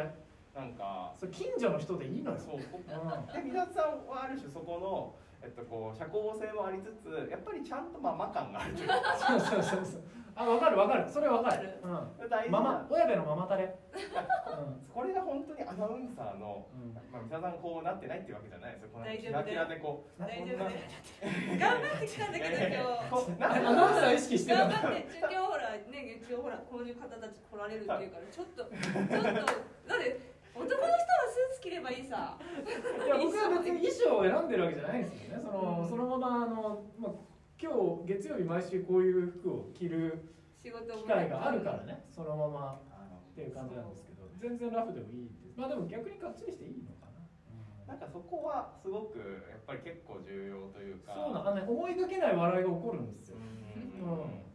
[0.57, 1.13] なんか。
[1.21, 2.39] それ近所の人でいいのよ。
[2.41, 2.61] そう。
[2.73, 3.33] こうん。
[3.33, 10.03] で皆さんはある種そこの、えっと、こう社交性もありつつやっぱりちゃんとママ感があるというかそうそうそうそう。
[10.35, 11.09] あわかるわかる。
[11.09, 11.81] それわかる。
[11.83, 12.53] う大事ん。
[12.53, 13.65] ママな親部のママタレ。
[13.65, 13.71] う
[14.93, 16.97] これが本当にアナウンサーの、ん。
[17.17, 20.59] まあ、三田さんこうなってないっていうわけじゃないですよこの大丈夫キラキラでこう大丈夫
[21.57, 28.71] 頑張ってきたんだけど 今日こうなアナウンサー意識してる頑張って今日ほらね今日ほらこういう方たち来られるっていうからちょっとちょ
[29.01, 30.89] っとだって男の人は
[31.29, 35.43] スーツ着ればいいさいや僕は別に衣装を選んでるわけじゃないんですよね。
[35.45, 37.13] そのそのままあのまあ
[37.61, 42.05] 今日月曜日毎週こういう服を着る仕事も機会があるからね。
[42.11, 45.59] そのままあのっていう感じなんですけど、全然ラフでもいいです。
[45.59, 47.07] まあでも逆にかっちりしていいのか
[47.87, 47.93] な。
[47.93, 53.37] なんかそこはすごくやっぱり結構重要というかそうなのね思いがけない笑いが起こるんですよ。
[53.39, 54.46] うん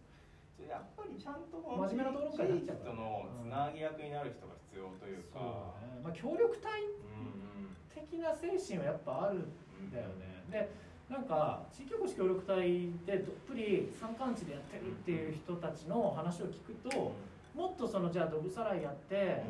[0.72, 5.44] やっぱりちゃんとこの真面目な討論会になっちゃうから地域とのつなぎ役になる人が必要というそう。
[5.44, 6.00] か、だね。
[6.00, 6.96] まあ協力隊う
[7.28, 10.48] ん的な精神はやっぱあるんだよね。
[10.48, 10.72] で、
[11.12, 17.12] なんか地域おこし協力隊でどっぷり山間地でやってるっていう人たちの話を聞くと、
[17.54, 19.44] もっとそのじゃあドブさらいやって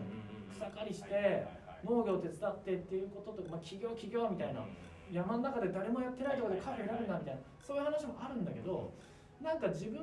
[0.58, 1.46] 草刈りして
[1.86, 4.66] 農業手伝ってっていうこととか、まあ、企業企業みたいな。
[5.12, 8.94] 山の中で誰もやってないところでカフェ選ぶんだみたいなそういう話もあるんだけど
[9.44, 10.00] なんか自分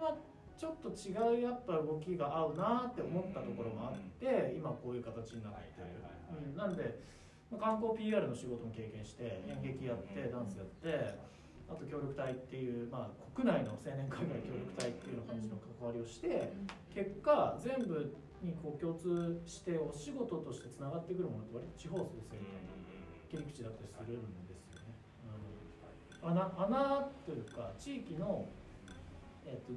[0.00, 0.16] は
[0.60, 5.88] ちょっと違うやっぱ動きが合うなって思ったところもあって今こういう形になってる、
[6.36, 7.00] うん、なんで
[7.48, 11.16] まあ観光 PR の仕事も経験して演劇やってダンスやって
[11.64, 16.52] あと協力隊っていう、まあ、国内の青年海外協力隊っていうような感じの関わりをして
[16.92, 17.96] 結果全部
[18.44, 22.76] にこう共通してお仕事としてつながってくるものって割と地方創生みたいな
[23.32, 24.92] 切り口だったりするんですよね。
[26.20, 28.44] あの穴穴というか地域の、
[29.48, 29.72] えっと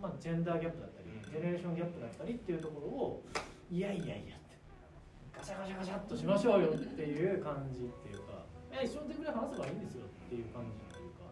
[0.00, 1.22] まあ、ジェンダーギャップだったりうん。
[1.22, 3.24] ジェネレーションギャップだったりっていうところを
[3.70, 4.56] いやいやいやって
[5.34, 11.26] ガシャガシャガシャっとしましょうよっていう感じっていうかいや一緒のテーブルで話せばいいんですよっていう感じというか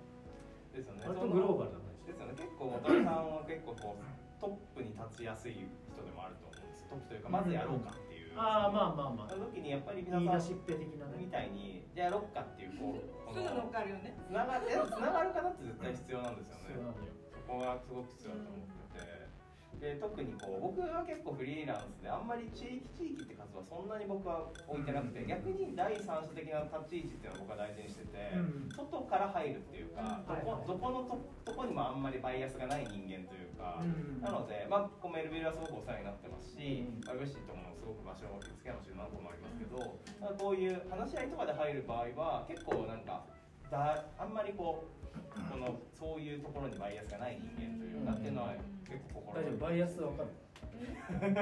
[0.74, 1.04] ですよね。
[1.06, 2.04] 割とグローバルな感じ。
[2.04, 2.34] ですよね。
[2.36, 6.84] 結構元井さんは結構こうトップに立ちやすい人でもあると思うんです。
[6.90, 9.30] トップというかまずやろうかっていう、ああまあまあまあ。
[9.30, 11.16] その時にやっぱり言皆さんい出しっぺ的なね。
[11.16, 14.18] みたいにじゃあやろうかっていうこうこすぐ乗っかるよね。
[14.26, 14.68] つながつ
[15.00, 16.74] ながる方って絶対必要なんですよね。
[16.74, 17.14] そうなのよ。
[17.23, 19.34] そこがすごく必要だと思ってて。
[19.80, 28.72] で特にこう僕は結構フリーランスであんまり地域地域って数はそんなに僕は置いてなくて逆に第三者的な立ち位置っていうのを僕は大事にしてて、うん。
[28.72, 37.04] 外から入るっていうか、どこどこのととこにもあんまりバイアスがない人間というか、うんなので、まあ、ここメルビルはすごくお世話になってますし、うん。
[37.04, 43.26] バイブシーともすごく場所を付き合いもし何個もありますけど、まあこういう話し合いとかで入る場合は結構なんか
[43.68, 45.03] だあんまりこう
[45.50, 50.28] このそういうところにバイアスがない人間というかっていうのは結構心大丈夫バイアスわかる。
[50.74, 51.34] うん。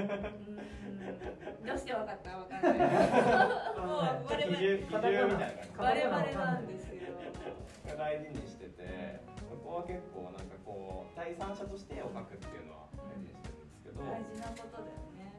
[1.67, 2.73] どうしてわかったわかんない。
[2.73, 4.79] もうな感じ
[5.79, 6.67] バレバレなん。
[6.67, 7.03] ですよ
[7.87, 15.33] が大事にしててそこは結構なんかこう第三者として絵を描くっていうのは大事にしてるんですけど、大事なことだよね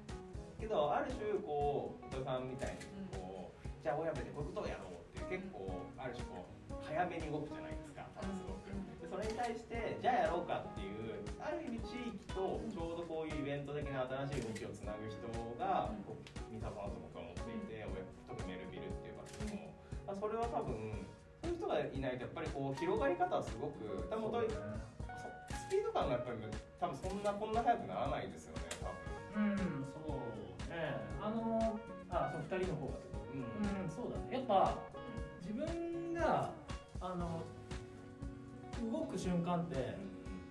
[0.60, 7.93] けどある種こう伊藤さんみたいにこう、じゃあ親部でこういうことをやろうっていう結構ある種こう早めに動くじゃないですか
[8.24, 8.72] 多分すごく。
[8.72, 15.20] でそれに対してじゃあやろうかっていうある意味地域とちょうどこういうイベント的な新しい動きをつなぐ人
[15.60, 18.00] がこう三沢さんと僕は持っていて親
[18.32, 19.68] 特にメルビルっていう場所も、
[20.08, 21.04] まあ、それは多分
[21.44, 24.56] そういう人がいないとやっぱりこう広がり方はすごく多分本当に
[25.20, 25.28] そ
[25.60, 26.40] スピード感がやっぱり
[26.80, 28.88] 多分そんなこんな速くならないですよね多
[29.36, 29.52] 分。
[29.52, 30.96] うんそうね。
[31.20, 33.84] あのあその二人の方がうん。
[33.84, 34.32] うんそうだね。
[34.32, 34.80] やっぱ
[35.42, 36.52] 自分が
[37.02, 37.44] あの
[38.92, 39.98] 動く瞬間って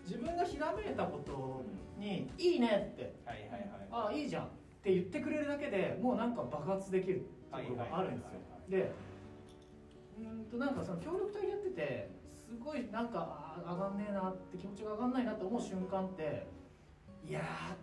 [0.04, 1.62] 自分がひらめいたこと
[1.98, 3.50] に「いいね」ってはいはい
[3.90, 4.10] 「はい。
[4.10, 4.48] あいいじゃん」っ
[4.82, 8.92] て言ってくれるだけでもうなんか爆発できるところがあるんですよで
[10.18, 16.46] うんとなんかその協力隊やっててすごいなんかあ上がんねえなって気持ちが上がんないなって思う瞬間って
[17.24, 17.76] 「いやー」っ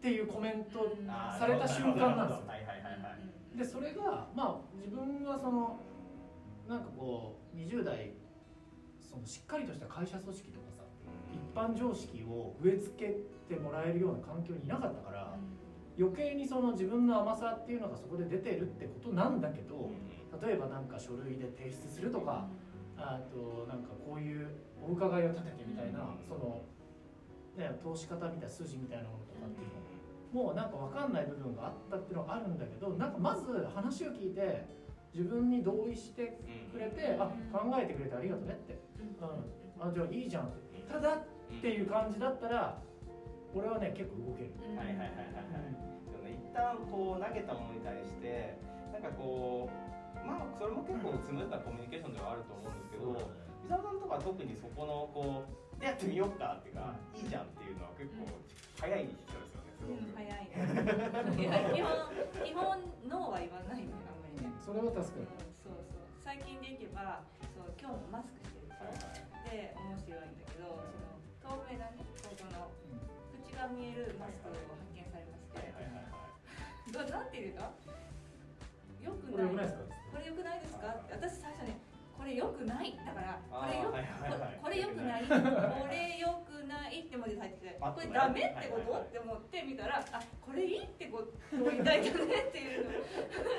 [0.00, 0.96] ていうコメント
[1.38, 3.16] された瞬間なんですよはいはいはいは
[3.54, 3.58] い。
[3.58, 5.78] でそれがまあ自分はその
[6.68, 8.12] なんかこう20代
[9.16, 10.82] そのしっかりとした会社組織とかさ
[11.32, 13.16] 一般常識を植え付け
[13.48, 15.32] てもらえるような環境にいなかったから
[15.98, 19.90] 余計にその自分の甘さっていうのがそこで出てるってことなんだけど
[20.44, 22.46] 例えばなんか書類で提出するとか
[22.98, 24.48] あとなんかこういう
[24.86, 26.60] お伺いを立ててみたいなその、
[27.56, 34.66] ね、通し方みたいな筋みたいなものとかっていうのもうなんか分かんない部分があったっていうのはあるんだけどなんかまず話を聞いて
[35.16, 36.38] 自分に同意して
[36.70, 38.78] くれてあ考えてくれてありがとねって、うん、
[39.78, 40.80] あじゃあいいじゃんって。
[40.90, 41.24] ただっ
[41.60, 42.78] ていう感じだったら
[43.54, 44.52] 俺はね結構動ける。
[44.76, 45.74] はいはいはいはいはい。
[46.10, 48.58] でもね一旦こう投げたものに対して
[48.92, 53.14] なんかこうまあそれも結構スムーズなコミュニケーションではあると思うんですけど、
[53.64, 58.24] 伊沢さんとかは特にそこのこうでやってみようかっていうか、いいじゃんっていうのは結構
[58.80, 60.00] 早い人ですよねすごく。
[60.00, 60.48] うん早い。
[61.36, 61.92] ねいや 基本
[62.40, 62.80] 基本
[63.12, 64.48] ノーは言わないねあんまりね。
[64.64, 65.28] それは助かる。
[65.60, 66.02] そうそう。
[66.24, 67.20] 最近でいけば
[67.52, 68.55] そう今日もマスクしてる
[69.46, 70.76] で面白いんだけど
[71.42, 72.70] その透明なねこの
[73.44, 75.72] 口が見えるマスクを発見されまして。
[76.92, 77.70] どなんていうか
[79.02, 79.68] よくない。
[80.12, 80.86] これよくないですか？
[80.88, 81.78] って私最初ね
[82.16, 82.96] これよくない。
[83.04, 83.92] だからこれよ
[84.62, 85.24] これよくない。
[85.26, 85.34] こ
[85.90, 91.30] れよくないって文字入ってきてあこれダメってこと、って思ってみたらあこれいいってこと
[91.62, 92.90] を言いたいんだねっていうの。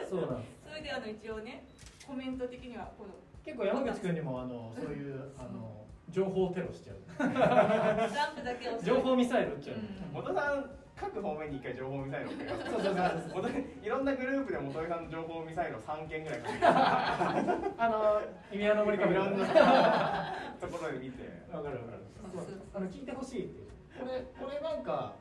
[0.10, 0.39] そうな。
[0.65, 1.67] それであの一応ね
[2.08, 3.13] コメント的にはこの
[3.48, 6.98] 結構山口君にもあのそういうあの情報テロしちゃう。
[7.18, 9.78] ランプだけ情報ミサイル撃っちゃう。
[9.78, 12.32] うん元さん各方面に一回情報ミサイルを。
[12.34, 12.96] そうそうそう
[13.32, 13.48] そう元
[13.82, 18.20] いろんなグループで元井さんの情報ミサイルを三件ぐらいあの
[18.52, 19.48] 意味合いの森かいろんな
[20.60, 21.24] ところで見て。
[21.54, 22.04] わかるわかる。
[22.76, 23.68] あの聞いてほしいっていう。
[23.98, 25.16] これこれなんか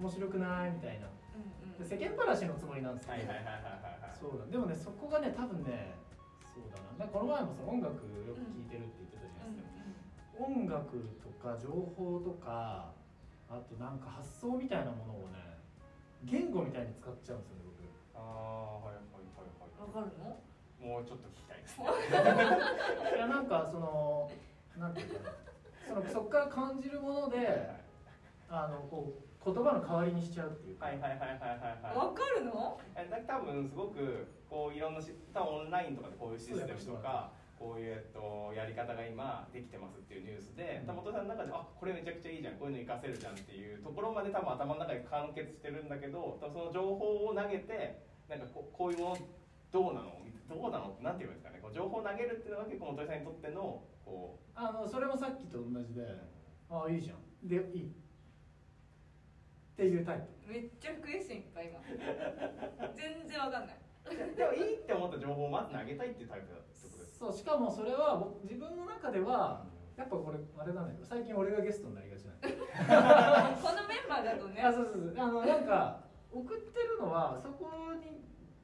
[0.00, 1.08] 面白くないみたいな。
[1.36, 3.18] うんうんで世間話のつもりなんですけど。
[3.18, 4.16] はいはいはいはいはい。
[4.18, 4.46] そうだ。
[4.50, 5.92] でもねそこがね多分ね
[6.56, 7.12] そうだな。
[7.12, 10.40] この前もその音楽よく聴いてるって言ってたじゃないですか。
[10.40, 12.92] 音楽とか情報とか
[13.48, 15.60] あとなんか発想みたいなものをね
[16.24, 20.32] 言語みたいに使っちゃうんですよねああはいはいはいわかるの？
[20.32, 20.84] はい。
[20.84, 21.80] もうちょっと聞きたいです
[23.16, 24.30] いやなんかその
[24.76, 25.32] なんていうかな
[25.88, 27.70] そのそこから感じるもので
[28.50, 31.38] あのこう言葉の代わりにしちゃうっていうか、はいはいはいはいはい
[31.82, 31.96] はい。
[31.96, 32.78] わかるの？
[32.94, 49.18] えだ多分すごくこういろんなし多分オンラインとかでこういうシステムとかこういう、えっと、やり方が今できてますっていうニュースで多分元さんの中であこれめちゃくちゃいいじゃんこういうの活かせるじゃんっていうところまで多分頭の中で完結してるんだけど多分その情報を投げてなんかこうこういうもの
[49.72, 51.58] どうなのどうなのってなんて言うんですかね。
[51.60, 56.06] こう情報を投げるっていうのが結構元井さんにとってのこあのそれもさっきと同じで
[56.70, 57.18] ああいいじゃん。
[57.42, 57.90] でいい。
[57.90, 57.90] っ
[59.76, 60.52] ていうタイプ。
[60.52, 61.82] めっちゃクエスチョンいっぱい今。
[62.94, 63.76] 全然わかんない。
[63.76, 63.85] う
[64.36, 69.64] でもいいって思った情報をまず投げたいっていうタイプだってことですそうしかもそれは僕自分の中では
[69.96, 72.36] やっぱこれあれなんだけど最近俺がゲストになりがちなん
[73.56, 74.62] このメンバーだとね。
[74.62, 75.14] あそうそうそう。
[75.16, 76.00] あのなんか
[76.30, 78.22] 送ってるのはそこに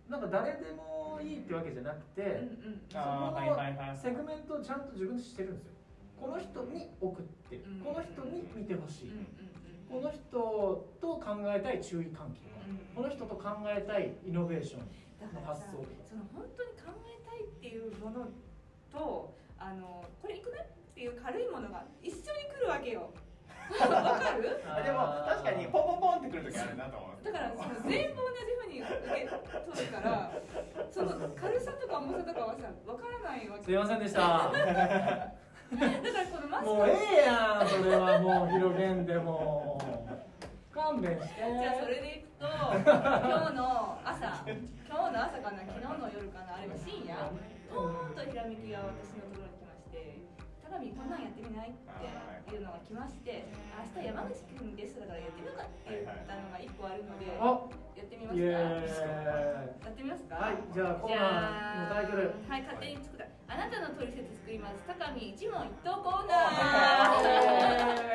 [0.09, 2.33] なんか誰でもいいってわけじゃなくて、うんう
[2.77, 2.83] ん。
[2.91, 3.05] そこ
[3.41, 5.73] のセグメントをちゃんと自分でしてるんですよ。
[6.21, 9.27] この人に送ってる、うんこの人に見てほしい、うんうん
[9.93, 12.15] この人と考えたい注意喚起。
[12.15, 12.33] とか、
[12.67, 12.79] うん。
[12.95, 14.89] この人と考えたいイノベーション
[15.23, 18.27] だからさ発想その本当に考えたいっていうもの
[18.91, 23.11] とあのこれいくねっていう軽いものが一緒に来るわけよ。
[23.79, 24.43] わかる？
[24.43, 27.25] でも確かにポンポンポンってくる時あるなと思う。
[27.25, 30.33] だからその全部同じふうに受け取るから
[30.91, 33.65] その軽さとか重さとかはさ分からないわけ。
[33.65, 34.19] すいませんでした。
[34.21, 35.33] だから
[35.73, 36.93] このマスクもうえ
[37.23, 39.81] えやんそれはもう広げんでも
[40.73, 41.41] 勘弁して。
[41.41, 44.57] じゃあそれでいくと 今日の朝今
[45.09, 47.15] 日の朝かな昨日の夜かなあれは深夜。
[47.73, 49.32] ポーンとひらめきが私のところに来まして
[50.73, 53.45] 「高見こんなんやってみない?」っていうのが来まして
[53.95, 57.45] 「明日山口君ですだからやってみようか」って言ったのが1個あるのであ
[57.97, 59.07] やってみますか？
[59.13, 60.35] やってみますか？
[60.37, 62.33] はいじゃあコーナーのタイトル。
[62.49, 63.27] はい勝手に作った。
[63.53, 64.83] あなたのトリセツ作ります。
[64.89, 67.21] 高見一問一答コーナー。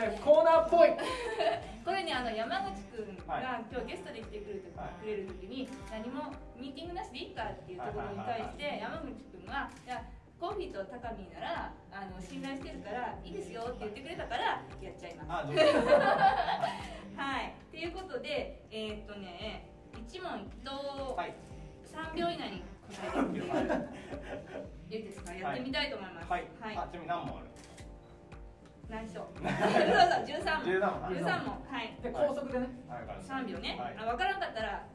[0.10, 0.89] えーコーナーっぽい。
[1.86, 3.43] これねあの山口くんはい。
[3.43, 10.01] が今日ゲストで来てくれてはいくれる時に何もミーティングなしでいいかっていうところに対して山口くんが「いや
[10.40, 14.44] コーヒーと高見ならあの信頼してるからいいですよ」って言ってくれたから
[14.82, 15.48] やっちゃいます。
[17.18, 21.34] はいっていうことでえーっとね一問一答はい
[21.86, 25.34] 3秒以内に答えてみていいですか？
[25.34, 26.32] やってみたいと思います。
[26.32, 27.48] はい、はいあちなみに何問ある？
[28.90, 29.38] 何しよう？
[29.42, 30.74] そうそう十三問。
[30.74, 31.98] 13問十三問はい。
[32.04, 32.68] で高速でね
[33.22, 33.76] 三秒ね。
[33.80, 34.86] はいあ分からんかったら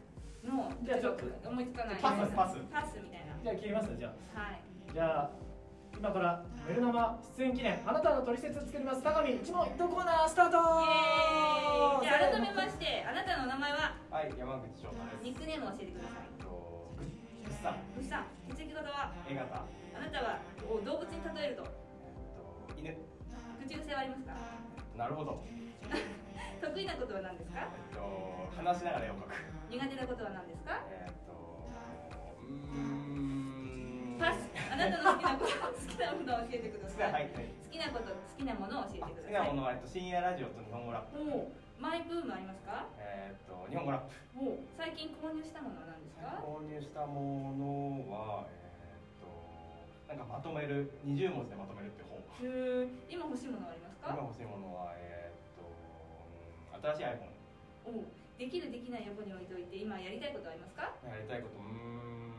[0.45, 1.97] もうじゃあちょっと思いつかない。
[2.01, 3.37] パスパスパスみたいな。
[3.43, 4.61] じゃあ切りますじゃあはい。
[4.93, 5.31] じゃあ
[5.97, 9.03] 今からメルナマ出演記念あなたのトリセツ作ります。
[9.03, 10.59] 高見一問一答コーナースタート。
[10.59, 12.03] イエーイ。
[12.03, 13.95] じゃあ改めましてあなたのお名前は？
[14.11, 15.25] はい山口翔太です。
[15.25, 16.27] ニックネームを教えてください。
[16.27, 16.51] えっと
[16.99, 17.11] ぐぐ
[17.51, 17.77] っさん。
[17.95, 18.27] ふっさん。
[18.51, 19.63] 血液型は？A 型。
[19.63, 21.63] あなたはお動物に例えると？
[21.63, 21.71] えっ
[22.35, 22.99] と犬。
[23.63, 24.35] 口癖はありますか？
[24.99, 25.41] なるほど。
[26.63, 27.69] 得意なことは何ですか？
[27.71, 28.03] えっと
[28.59, 29.35] 話しながら絵を描く。
[29.71, 30.83] 苦手なことは何ですか？
[30.91, 31.33] えっと
[32.43, 33.02] うーん
[34.19, 34.49] パス。
[34.73, 37.13] あなたの好きなこと好きなものを教えてください。
[37.13, 39.33] はいはい好きなこと好きなものを教えあてください。
[39.33, 41.19] 好きなものは、えっと、深夜ラジオと日本語ラップ
[41.81, 42.87] マイブームありますか？
[43.01, 46.39] えっと日本語ラップお最近購入したものは何ですか？
[46.45, 49.27] 購入したものはえっと
[50.09, 52.21] なんかまとめる20文字でまとめるって本
[53.09, 54.13] 今欲しいものはありますか？
[54.15, 55.73] 今欲しいものはえっとう
[56.79, 57.33] ん新しい iPhone
[57.89, 58.05] お
[58.39, 60.95] できるできない横に置いといて今やりたいことはありますか？
[61.09, 62.32] やりたいことうーん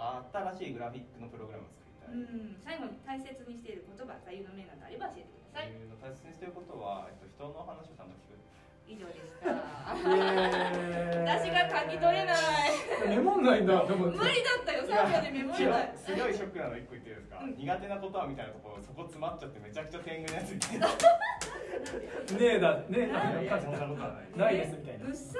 [0.00, 2.56] 新しいグラフィックのプログラムを作りたい、うん。
[2.64, 5.76] 最後に大切にしている言葉座右の銘などあれば教えてください。
[5.76, 8.40] えー大切にしてることは、えっと、人の話をちゃんと聞く。
[8.88, 9.46] 以上で私
[11.52, 13.06] が書き取れない。
[13.06, 13.84] メモんないんだ。
[13.84, 14.26] 無理だ
[14.58, 15.94] ったよ三秒でメモれない。
[15.94, 17.54] すごいショックなの一個言っていいですか、うん。
[17.54, 20.54] 苦手なことはみたいなところそこ詰まっちゃってめちゃくちゃ天狗のやつ。
[20.54, 20.96] みたいなね
[22.40, 24.34] えだねえだいやそんない。
[24.34, 25.06] ないですみたいな。
[25.06, 25.38] ぐっさ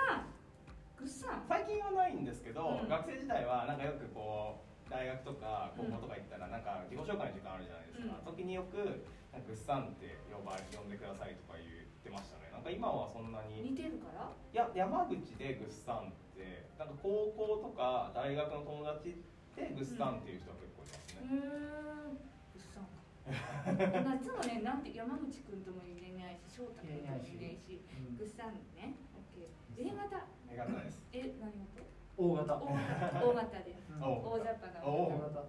[1.01, 1.05] ん。
[1.05, 1.45] ぐっさん。
[1.49, 8.77] 最近はないんですけど、うん学生時代はなんかよくこう大学とか高校とか行ったらなんか自己紹介の時間あるじゃないですか、うん時によく
[9.33, 14.27] 「なんかぐっさんって呼ば呼んでください」とか言ってましたねなんか今はそんなに似てるから？
[14.53, 19.23] いや山口でぐっさんってなんか高校とか大学の友達
[19.55, 22.19] でぐっさんっていう人は結構いますうね、ーん。
[22.53, 22.99] ぐっさんか。
[24.11, 27.81] 夏もね、なんて山口くんとも言えないし、翔太くんとも言えないし。
[28.19, 28.95] ぐっさんね。
[29.15, 29.93] オッケー。
[29.93, 30.27] A 型。
[30.51, 31.83] A 型ですえ、何型。
[32.21, 33.25] 大型大型。
[33.25, 33.81] 大型で。
[33.89, 34.85] うんお大雑把な。
[34.85, 35.45] お大型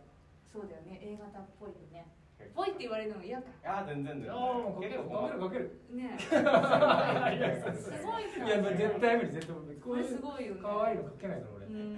[0.52, 1.00] そうだよね。
[1.04, 2.08] A 型っぽいよね。
[2.56, 3.48] ぽいって言われるのも嫌か。
[3.48, 7.64] いや全然全然ああもうかけるかけるかけるねいやえ。
[7.76, 8.44] すごいさ。
[8.44, 10.62] いやもう絶対無理絶対無理これすごいよね。
[10.62, 11.96] 可愛いのかけないから俺うん。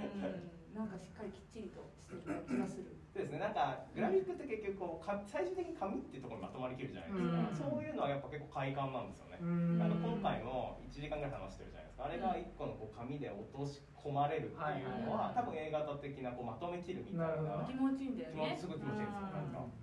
[0.73, 2.91] なんかしっかりきっちりとしてる気がする。
[3.13, 3.37] そうですね。
[3.37, 7.77] なんかグラフィックって結局こうか最終的に紙っていうところにまとまりきるじゃないですか、うん。
[7.77, 9.77] そういうのはやっぱ結構快感なんですよね、うん。
[9.77, 12.05] なんか今回も1時間ぐらい話してるじゃないですか。
[12.05, 17.61] あれが1個のこう紙で落とし込まれるっていうのは、はい多分 A 型的なこうまとめきるみたいな。
[17.69, 18.57] 気持ちいいんだよね。
[18.57, 19.13] 気持ちすごい気持ちいいです。
[19.13, 19.61] よなんか？
[19.61, 19.73] うん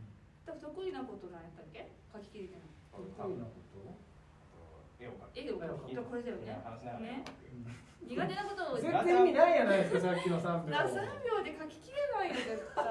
[0.50, 1.86] 得意なことなんやったっけ？
[2.10, 2.74] 書き切れてない。
[2.90, 3.78] そう得意なこと
[4.98, 5.38] 絵を描く。
[5.38, 5.94] 絵を描く。
[5.94, 6.58] とこれだよね。
[6.66, 10.70] 話しながら絵を描く苦手なことを全然意味ないやないですかさっきの3秒。
[10.70, 12.84] な三秒で書き切れないよ絶対。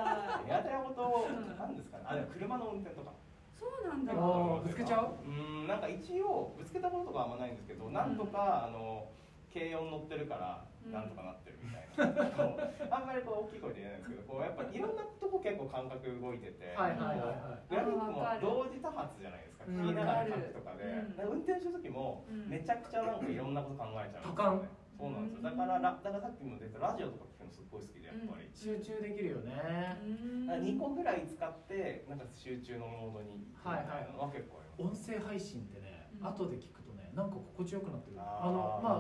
[0.45, 2.03] 苦手なことをうん何ですかね。
[2.07, 3.11] あでも車の運転とか。
[3.59, 4.13] そうなんだ。
[4.13, 5.15] ぶつけちゃう？
[5.27, 9.09] うんなんか一応ぶつけたこととかはあんまないんですけど、なんとかあの
[9.53, 10.93] 軽音乗ってるからうん。
[10.95, 17.67] なんとかなってるみたいな、あんまりこう大きい声で言えないんですけどこうやっぱいろんなとこ結構感覚動いてて、はいはいはいはい。
[17.67, 19.67] グラフィックも同時多発じゃないですか。
[19.67, 19.83] うん。
[19.83, 20.87] 聞きながら書くとかで、
[21.19, 22.47] 運転してる時もうん。
[22.47, 24.55] めちゃくちゃなんかいろんなこと考えちゃうんです多感？
[24.55, 25.47] よねそうなんですよ。
[25.47, 29.95] だからラだからさっきも出たラジオとか聞くのすっごい好きでやっぱり、集中できるよね。
[30.03, 30.45] うん。
[30.45, 36.27] だから2個ぐらい使ってなんか集中のモードに行くみたいは結構あります、音声配信ってねうん。
[36.27, 38.19] 後で聞くとねなんか心地よくなってる。
[38.19, 38.99] あのま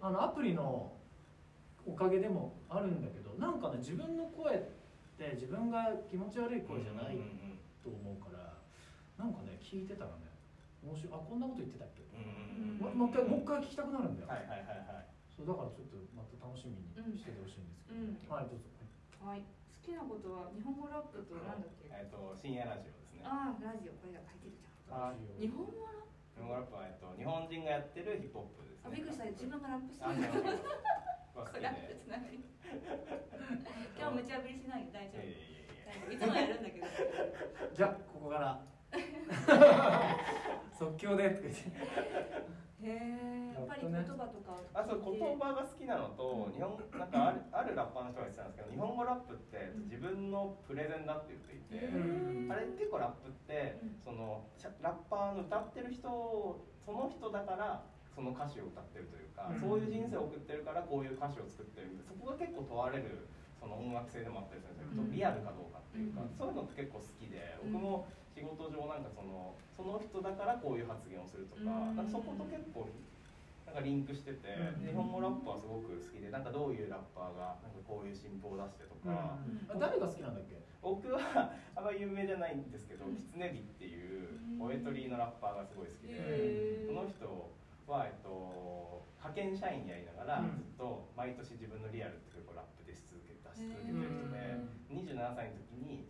[0.00, 0.96] ああのアプリの
[1.84, 4.58] おかげでもあるんだけどなんかね自分の声っ
[5.20, 7.60] て自分が気持ち悪い声じゃないうんうんうん。
[7.84, 8.56] と思うから
[9.20, 10.32] なんかね聞いてたらね
[10.80, 11.12] 面白い。
[11.12, 14.93] あこんなこと言ってたっけ、うんももう一回もう一回聞きたくなるんだよ、はいはいはいはい
[15.36, 16.86] そうだからちょっとまた楽しみに
[17.18, 18.16] しててほしいんですけど、うん。
[18.30, 18.70] はいどうぞ。
[19.26, 19.42] はい。
[19.42, 19.46] 好
[19.82, 21.90] きなことは日本語ラップとなんだっけ？
[21.90, 23.22] えっと深夜ラジオですね。
[23.26, 25.10] ああラジオこれが書いてるじゃん。
[25.10, 26.38] あ日本語ラップ？
[26.38, 28.86] 日本語ラップは、えっと、日本人がやってるヒップホップですね。
[28.86, 32.38] あびっくりした自分がラップしてある ラップつながり。
[33.98, 35.22] 今日無茶ぶりしないよ大丈夫。
[35.22, 36.86] いやいつもやるんだけど。
[37.74, 38.62] じゃあここから。
[40.78, 41.60] 即興でって言って
[42.84, 54.44] やっぱり言葉とかあそう言葉が好きなのと日本なんかあるあるラッパーの人が言ってたんですけど日本語ラップって自分のプレゼンだって言っていて、うんあれ結構ラップってその
[54.84, 56.04] ラッパーの歌ってる人
[56.84, 57.82] その人だから
[58.14, 59.58] その歌詞を歌ってるというか、うん。
[59.58, 63.26] そういう人生を送ってるからこういう歌詞を作ってるそこが結構問われる
[63.58, 65.10] その音楽性でもあったりするんですよ、うん。
[65.10, 66.30] リアルかどうかっていうか、うん。
[66.38, 67.74] そういうのって結構好きでうん。
[67.74, 71.96] 僕も仕事上なんかそのその人だからこういう発言をするとか,、うん。
[71.96, 72.90] なんかそこと結構
[73.64, 74.50] なんかリンクしてて、
[74.82, 74.86] うん。
[74.86, 79.38] 日本語ラップはすごく好きでなんかどういうラッパーがなんかこういう新譜を出してとか。
[79.70, 80.58] あ誰が好きなんだっけ？
[80.84, 84.28] 僕はあんまり有名じゃないんですけど、キツネビっていう
[84.60, 87.24] ポエトリーのラッパーがすごい好きで、その人
[87.88, 90.60] は、えっと、派遣社員やりながら、うん。
[90.60, 94.60] ずっと毎年自分のリアルって曲をラップでし続け出し続けてる人で、
[94.92, 96.04] 27歳の時に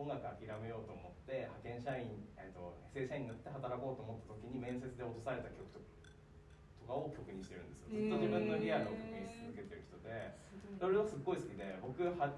[0.00, 8.00] 音楽諦めようと思って派遣社員、えっと、正社員になって働こうと思った時に面接で落とされた曲ととかを曲にしてるんですよ。
[8.00, 10.32] ずっと自分のリアルを曲にし続けてる人で。
[10.80, 12.32] それがすっごい好きで僕は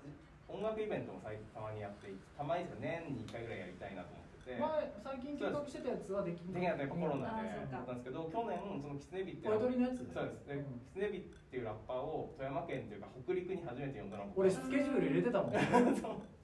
[0.50, 4.58] 音楽イベントも最近たまにやっていてたまにですけど年に1回ぐらいやりたいなと思ってて。
[4.58, 7.70] 前最近計画してたやつはできできなかったやっぱコロナで。
[7.70, 10.50] だったんですけど去年そのキツネビってポエトリーのやつそうです。
[10.50, 10.82] で、うん。
[10.82, 14.26] キツネビっていうラッパーを富山県っていうか北陸に初めて呼んだの。
[14.34, 15.54] 俺スケジュール入れてたもん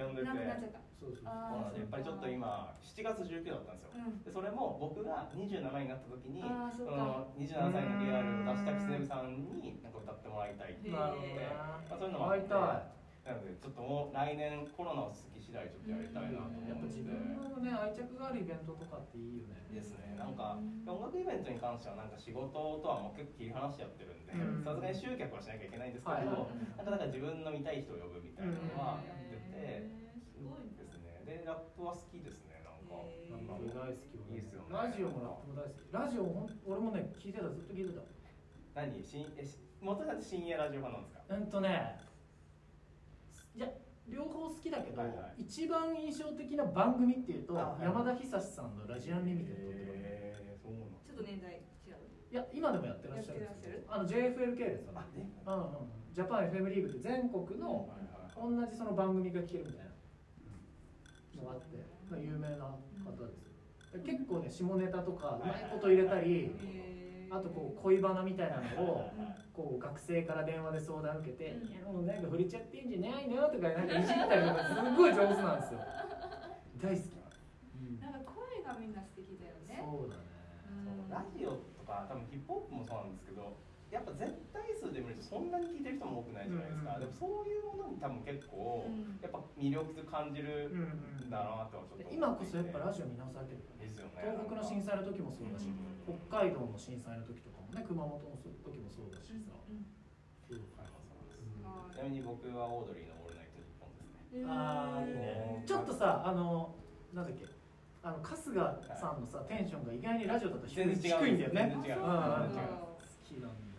[0.00, 0.28] 呼んでて。
[0.28, 3.90] やっぱりちょっと今7月19だったんですよ。
[3.96, 4.22] うん。
[4.22, 6.44] でそれも僕が27になった時に
[6.76, 19.60] その27歳のリアルを出したキツネビさんになんか歌ってもらいたいってへー言ってまあ、そういうのもあってなのでちょっともう来年コロナ落ち着き次第ちょっとやりたいなと思やっぱ自って分のね愛着があるイベントとかっていいよね。
[19.70, 20.16] ですね。
[20.16, 20.56] なんか
[20.88, 24.64] 音楽イベントに関してはなんか仕事とはもう結構切り離しちゃってるんでうん。
[24.64, 26.26] さすがに集客はしなきゃいけないんですけど、はい。
[26.26, 26.80] はい。
[26.80, 28.98] なんかだから自分の見たい人を呼ぶみたいなのは
[29.60, 30.72] すごいね。
[30.78, 33.30] ですねでラップは好きですねなんか、へー。
[33.30, 34.66] なんか俺大好き俺いいっすよね。
[34.72, 35.92] ラジオもラップも大好き。
[35.92, 38.02] ラジオほん俺もね聞いてたずっと聞いてた。
[38.74, 39.02] 何？
[39.02, 41.34] しえし元さん深夜ラジオ派なんですか？
[41.34, 41.98] うんとね
[43.54, 43.68] いや
[44.08, 45.42] 両方好きだけど、はいはい。
[45.42, 47.82] 一番印象的な番組っていうと、あはい。
[47.84, 49.84] やまだひさしさんの「ラジアンリミテッド」って
[50.64, 51.62] 番組ちょっと年代違う。
[52.30, 55.30] いや今でもやってらっしゃるんですけやってどあの JFL 系列あね。
[55.46, 57.88] うんうんジャパン FM リーグって全国の
[58.40, 59.90] 同じその番組が聞けるみたいな。
[61.36, 62.64] のがあって、まあ、有名な
[63.04, 63.44] 方です。
[63.96, 66.54] よ結構ね下ネタとかうまいこと入れたり
[67.30, 69.10] あとこう恋バナみたいなのを
[69.52, 71.68] こう学生から電話で相談受けて「うん。
[71.68, 75.80] いやもうなんか触れちゃってんじゃないの?」とかなんかいじったりとかすごい上手なんですよ。
[76.80, 77.12] 大好き、
[78.00, 79.84] なんか声がみんな素敵だよね。
[79.84, 80.22] そうだね。
[80.70, 81.10] うん。
[81.10, 83.56] ラジオとか多分ヒップホップもそうなんですけど
[83.90, 84.32] やっぱ絶
[85.02, 89.18] 対数で見るとそんなに聞いてる人も多くないじゃないですか、うんでもそういうものに多分結構うん。
[89.20, 92.14] やっぱ魅力感じるうんんだなとはちょっと思っていて。
[92.14, 94.20] 今こそやっぱラジオ見直されてるですよね。
[94.20, 96.18] 東北の震災の時もそうだし、うん。
[96.28, 99.84] 北海道の震災の時とかもね熊本の時もそうだしさ、うん
[100.48, 101.94] そうはいそうですはい。
[101.94, 104.44] ちなみに僕はオードリーの「オールナイトニッポン」ですね。
[104.48, 105.62] ああいいね。
[105.66, 106.74] ちょっとさあの
[107.14, 107.44] なんだっけ
[108.02, 111.68] あの春日さんのさテンションが意外にラジオだと低い全然違う低いんだよね。
[111.70, 112.68] 全然違ううんうん全然違う。
[112.80, 113.69] 好きなんだ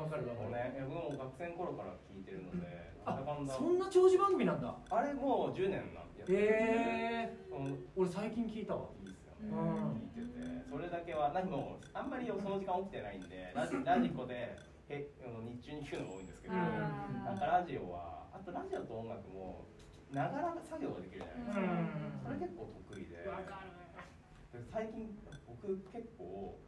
[0.00, 0.50] わかるわかる。
[0.50, 4.74] ね僕も学生の頃から聞いてるのであそんな長寿番組なんだ。
[4.90, 6.26] あれもう10年なんやって。
[6.26, 6.38] てへ
[7.28, 7.36] え。
[7.50, 7.86] うん。
[7.96, 8.88] 俺最近聞いたわ。
[9.00, 9.92] いいですよね、うん。
[10.14, 10.70] 聞いてて。
[10.70, 14.56] それだけは何もあんまりその時間起きてないんでラジ ラジコで
[14.88, 16.60] へあの日中に聞くのが多いんですけど、うん。
[17.24, 19.66] なんかラジオはあとラジオと音楽も
[20.12, 22.38] ながら作業ができるじゃないですか、うん。
[22.38, 23.28] それ結構得意で。
[23.28, 23.72] わかる。
[24.52, 25.18] で最近
[25.48, 26.60] 僕結構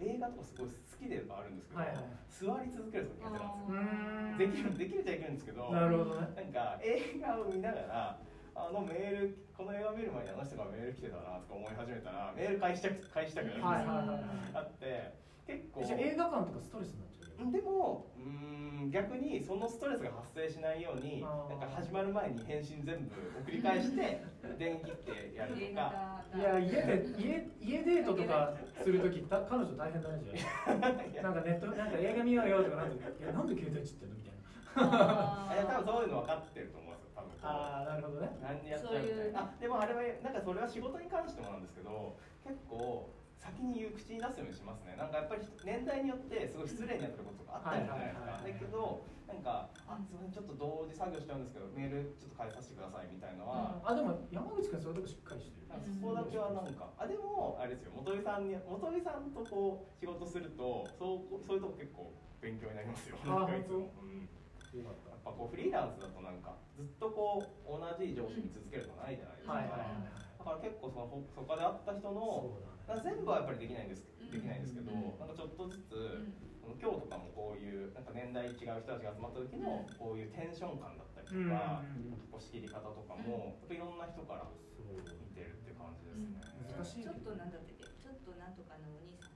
[0.00, 2.04] 映画とかすごい好きではあるんですけど、はいはい。
[2.28, 3.68] 座り続けるのが苦手なんですよ。
[3.68, 6.28] うんできるできるっちゃいけるんですけどなるほどね。
[6.36, 8.18] なんか映画を見ながら
[8.54, 14.24] あのメールこの映画見る前にあの人がメール来てたなとか思い始めたらメール返したく返したくなるんですよ、はいはいはいはい
[14.54, 15.12] あって
[15.46, 17.19] 結構じゃあ映画館とかストレスになっちゃうよ
[17.52, 23.14] でもうーん逆にそのストレスが発生しないようになんか始まる前に返信全部
[23.44, 24.22] 送り返して
[24.58, 26.20] 電気ってやるとか。
[26.34, 30.74] いや家で家家デートとかするとき彼女大変だねじゃあ。
[31.22, 34.14] なんかネットなんか映画見ようよとかなんかいやなんで携帯ちってんの？
[34.16, 35.54] みたいな。
[35.54, 37.30] いや多分そういうの分かってると思うんですよ多分。
[37.42, 38.38] ああなるほどね。
[38.40, 39.40] 何やっちゃうみたいな。
[39.40, 43.08] あでもあれはなんかそれは仕事に関してもなんですけど結構
[43.40, 44.94] 先に言う口に出すようにしますね。
[45.00, 55.66] なんかやっぱり年代によってすごい失礼になってることとかあったりじゃないですか、だけどなんか「あすいませんちょっと同時作業しちゃうんですけどメールちょっと返させてください」みたいなのは、あでも山口君そういうとこしっかりしてる。
[55.70, 62.12] そこだけはなんかあでもあれですよ元井さんに元井さんとこう仕事するとそうそういうとこ結構
[62.42, 63.16] 勉強になりますよ。
[63.24, 63.88] あなんかいつも。
[63.96, 64.28] 本うん。
[64.70, 70.20] よかっやっぱこうフリーランスだとなんかずっとこう同じ上司に続けるとないじゃないですか、はいはいはいはい。
[70.38, 72.50] だから結構そのほそこで会った人の
[72.98, 74.30] 全部はやっぱりできないんですうん。
[74.30, 75.18] できないんですけど、うん。
[75.18, 76.78] なんかちょっとずつ、うん。
[76.80, 82.14] 今日とかもこういうなんか年代違う人たちが集まった時のこういうテンション感だったりとうんか、うん。
[82.30, 86.40] こう仕切り方とかも、やっぱいろんな人からそう見てるって感じですね、
[86.78, 89.34] 難しいちょっとなんだってちょっとなんとかのお兄さん。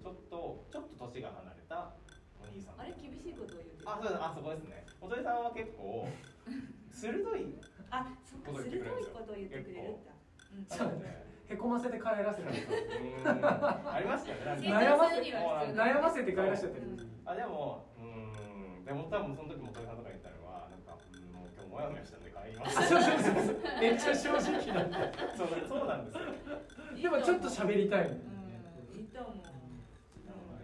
[0.00, 1.92] ちょっとちょっと年が離れた
[2.40, 2.80] お兄さん。
[2.80, 2.96] あれ？
[2.96, 3.84] 厳しいことを言うてる。
[3.84, 4.24] あそうです。
[4.24, 4.86] あそこですね。
[5.04, 6.08] 元井さんは結構
[6.90, 7.60] 鋭い
[7.92, 8.56] あそっか。
[8.64, 10.16] 鋭いことを言ってくれるんだ。
[10.56, 10.64] うん。
[10.64, 12.48] なのでへこませて帰らせた。
[13.92, 14.70] ありましたよね。
[14.70, 14.94] なんか。
[14.94, 15.20] 悩ませ
[15.74, 16.86] 悩ませて帰らせちゃってる。
[16.86, 17.10] うん。
[17.26, 18.84] あでもうーん。
[18.84, 22.76] でも多分その時元井さんとか言ったのはなんかうんもう今日モヤモヤしたんで帰ります。
[22.88, 23.56] そうそうそうそう。
[23.82, 24.96] めっちゃ正直なんで
[25.34, 27.10] そうそうなんですよ。
[27.10, 28.04] でもちょっと喋りたい。
[28.04, 28.98] のうん。
[28.98, 29.50] いいと思う。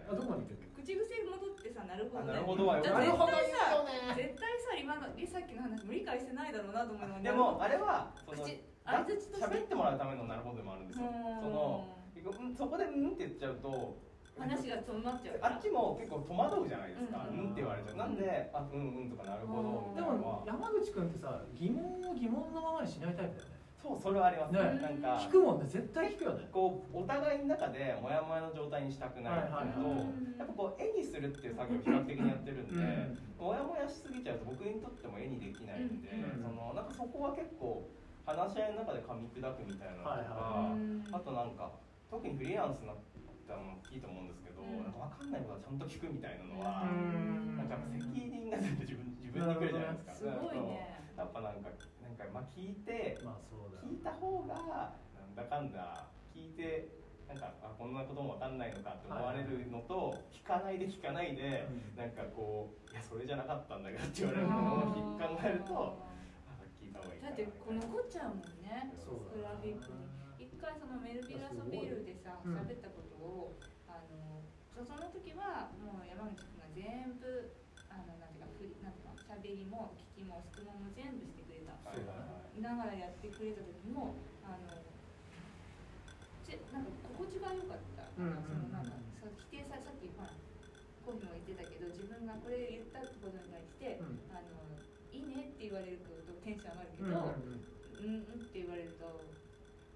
[0.07, 4.15] あどこまで言ってる口癖戻ってさなるほどあなるほどはよだか絶対さね。
[4.15, 11.05] 絶対さ今のさっきの話も理解してないだろうなと思うのにでもあれは口喋ってもらうためのなるほどでもあるんですよ。
[11.05, 11.41] うん。
[11.43, 11.85] その
[12.15, 13.97] うんそこでうんって言っちゃうと
[14.39, 17.97] 話が止まっちゃうあっちも結構戸惑うじゃないですか、ううんん、って言われちゃう。
[17.97, 20.39] なんであうんうんとかなるほどみでたいなのは。
[20.39, 23.57] も山口君ってさ疑問を疑問のままにしないタイプだよね。
[23.77, 24.53] そうそれはあります。
[24.53, 24.59] ね。
[24.59, 26.47] ねなんか聞くもんね絶対聞くよね。
[26.51, 33.17] こうお互いの中でモヤモヤの状態にしたくないっていうと、はいはいはいやっぱこう絵にするっていう作業を比較的にやってるんで、うん。
[33.39, 36.43] モヤモヤしすぎちゃうと僕にとっても絵にできないんで、うん。
[36.43, 37.89] そのなんかそこは結構
[38.27, 41.15] 話し合いの中で噛み砕くみたいなのとか、はいはい。
[41.15, 41.71] あとなんか
[42.11, 42.99] 特にフリーランスになっ
[43.47, 44.83] たのもいいと思うんですけど、うん。
[44.83, 47.55] なんか分かんないことはちゃんと聞くみたいなのは、うん。
[47.55, 50.27] なんか責任が全部自分自分に来るじゃないですか。
[50.27, 50.99] すごいね。
[51.15, 51.71] やっぱなんか
[52.03, 53.79] なんかまあ聞いてまあそうだ。
[53.79, 56.91] よ聞いた方がなんだかんだ聞いて
[57.31, 61.99] なんかあこんなことも分かんないのかって思われるのと、聞かないで聞かないで、うん。
[61.99, 66.06] なんかこういやそれじゃなかったんだけどって言われるのを考えると
[66.97, 69.91] だってこのこっちゃうもんねそうグラフィック
[70.37, 72.55] に一回そのメルビラソビールでさうん。
[72.57, 73.57] 喋ったことを
[73.89, 74.41] あの
[74.73, 77.53] そその時はもう山口君が全部
[77.89, 81.73] あのなんていうかふりなんていうか喋りも聞きも質問も全部してくれた。
[81.81, 84.81] はいはいはいながらやってくれた時もあの
[86.41, 88.41] ぜなんか心地が良かった、うんうんうん。
[88.41, 90.33] そのなんかそう否定ささっきほら
[91.05, 94.25] コーヒーも言ってたけど自分がこれ言ったことに対して、うん。
[94.33, 94.57] あの
[95.13, 98.07] いいねって言われるとテンション上がるけうんど、うん。
[98.07, 99.03] うん、うんって言われると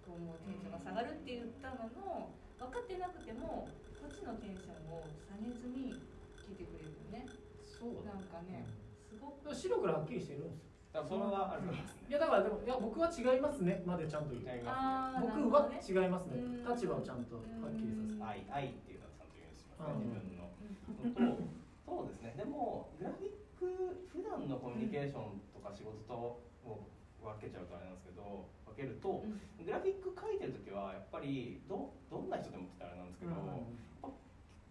[0.03, 2.27] こうもうテンションが下がるって言ったのの
[2.59, 5.95] 分かってなくてもこっちのテンションを下げずに
[6.35, 7.23] 聞いてくれるよね。
[7.63, 8.67] そうだなんかね
[9.07, 9.55] すごく。
[9.55, 10.67] 白黒はっきりしてるんですよ。
[10.91, 11.71] だからそれはある。
[11.71, 14.43] ねいやだからでもいや僕は違いますねまでちゃんと言う。
[14.43, 16.03] 違いますね僕はなるほどね。
[16.03, 17.41] 違いますねうん立場をちゃんとは
[17.71, 18.19] っきりさせて。
[18.19, 20.11] 愛愛っていうのはちゃんと言うんですようん。
[20.11, 21.31] ね自分の。
[21.31, 21.47] のと
[21.87, 22.35] そうですね。
[22.35, 23.71] でもグラフィック
[24.11, 25.39] 普段のコミュニケーション
[25.73, 26.13] 仕事と
[26.65, 26.87] を
[27.21, 29.39] 分けちゃうとあれなんですけど分けるとうん。
[29.65, 33.35] グラフィック書いてる時はやっぱりどどんな人でもって言ったらあれなんですけど、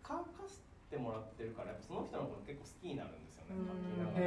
[0.03, 3.71] 書かせてもらってるからやっぱその人のこと結構好きになるんですよねうん。
[3.71, 4.27] 書きながら。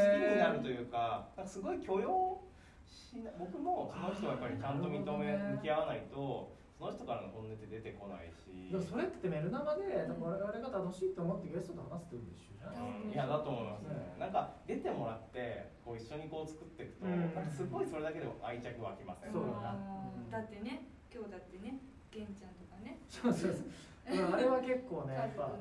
[0.00, 2.40] 好きになるというかなんかすごい許容
[2.88, 8.48] しな僕もその人はやっぱりちゃんと認め向き合わないとその人からの本音って出てこないし。
[8.72, 13.04] でもそれってメル生で我々が楽しいと思ってゲストと話すってこと一緒じゃん。
[13.04, 13.12] うん。
[13.12, 14.00] いやだと思いますね。
[14.00, 14.16] ね。
[14.16, 17.20] なんか出てもらってこう一緒にこう作っていくと、うん。
[17.20, 19.76] なんかすごいそれだけでも愛着湧きませんそうだな。
[19.76, 20.32] うん。
[20.32, 21.76] だってね今日だってね
[22.08, 22.96] 玄ちゃんとかね。
[23.12, 23.68] そうそうそう。
[24.08, 25.52] うんあれは結構ねやっぱ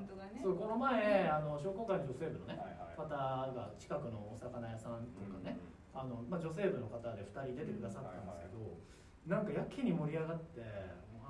[0.41, 2.97] そうこの前あの商工会の女性部のねはいはい。
[2.97, 5.55] 方が近くのお魚屋さんとかね、
[5.93, 8.75] あのまあ、女性部の方で2人出てくださったんですけど、
[9.27, 10.59] なんかやけに盛り上がって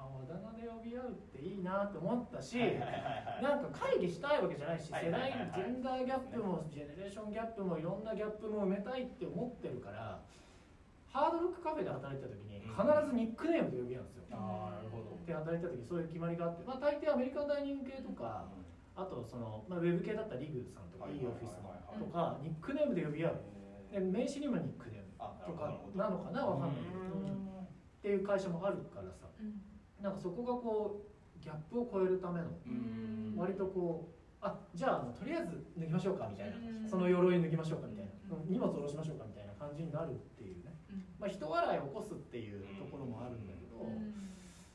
[0.10, 3.44] ああだ名で呼び合うっていいなって思ったし、はいはいはいはい。
[3.44, 10.20] なんか会議したいわけじゃないしはい世代ジェンダーギャップもジェネレーションギャップもいろんなギャップも埋めたいって思ってるから
[11.14, 14.26] ハードロックカフェで働いてた時に必ずニックネームで呼び合うんですよ。
[14.30, 15.18] なるほど。
[15.26, 18.46] で働いてた時そういう決まりがあって、まあ、大抵アメリカンダイニング系とか
[18.96, 23.42] あとその、まあ、ウェブ系だったらリグさんとかはいいいオフィスとかニックネームで呼び合う。
[23.92, 27.26] でえー名刺にもニックネームあとかなのかなわかんないけど、うん。
[27.26, 27.66] っ
[28.02, 29.26] ていう会社もあるからさ。
[29.40, 29.69] うん
[30.02, 31.02] なんかそこがこ
[31.40, 33.36] うギャップを超えるためのうん。
[33.38, 36.58] 割とこうあじゃああのとりあえず脱ぎましょうかみたいな。
[36.58, 36.90] うん。
[36.90, 38.12] その鎧脱ぎましょうかみたいな。
[38.36, 38.52] うん。
[38.52, 41.06] 荷物下ろしましょうかみたいな感感じになるっていうね、うん。
[41.22, 44.18] まあ、人笑いを起こすっていうところもあるんだけど、うん。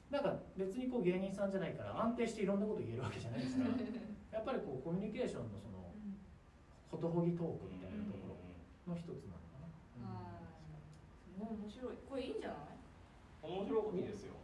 [0.07, 3.75] なんか別にこう芸人さんじゃないから安定していろんなこと言えるわけじゃないですから
[4.31, 5.91] やっぱりこうコミュニケーションのその
[6.93, 8.39] ことほぎトークみたいなところ
[8.87, 9.59] の一つなのか
[10.07, 10.07] な、
[11.35, 11.99] 面白い。
[12.07, 13.51] これいいんじゃない？
[13.51, 14.39] 面白いですよ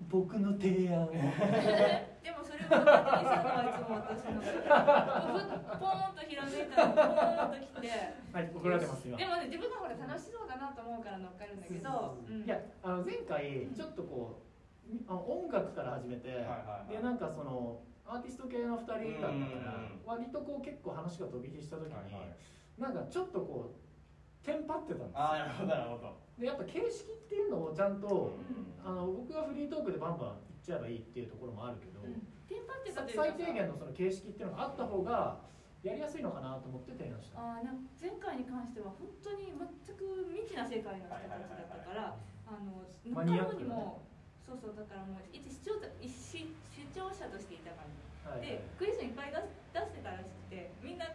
[0.00, 1.08] 僕の提案。
[2.22, 7.90] でもそれを勝手にさんはいつも私のふポーンとひらめいたのポーンときて。
[8.32, 12.44] はい怒られてます今でもね自分がほら楽しそうだなと思うから乗っかるんだけどうん。
[12.44, 14.42] いやあの前回ちょっとこ
[14.86, 16.92] うあの音楽から始めて、はいはいはい。
[16.92, 20.02] でなんかそのアーティスト系の2人だったからうん。
[20.04, 22.80] 割とこう結構話が飛び火した時に、はいはい。
[22.80, 23.85] なんかちょっとこう
[24.42, 25.18] テンパってたんですよ。
[25.18, 26.16] ああなるほどなるほど。
[26.38, 28.66] でやっぱ形式っていうのをちゃんと、うん。
[28.84, 32.14] あの僕がフリートークでバンバン言っちゃえばいいっていうところもあるけど、うん。
[32.46, 35.40] テンパってたというか最低限のその形式っていうのがあった方が
[35.82, 37.38] やりやすいのかなと思って提案した。
[37.38, 39.66] あーなんか前回に関しては本当に全
[39.96, 42.14] く未知な世界の人たちだったから
[42.46, 43.66] あのマニアックなね。
[43.66, 44.02] 乗っかるにも
[44.38, 47.98] そうそうだからもう一視聴者一視視聴者としていた感じ。
[48.26, 51.06] はいでクイズいっぱい出し出してたらしくてみんな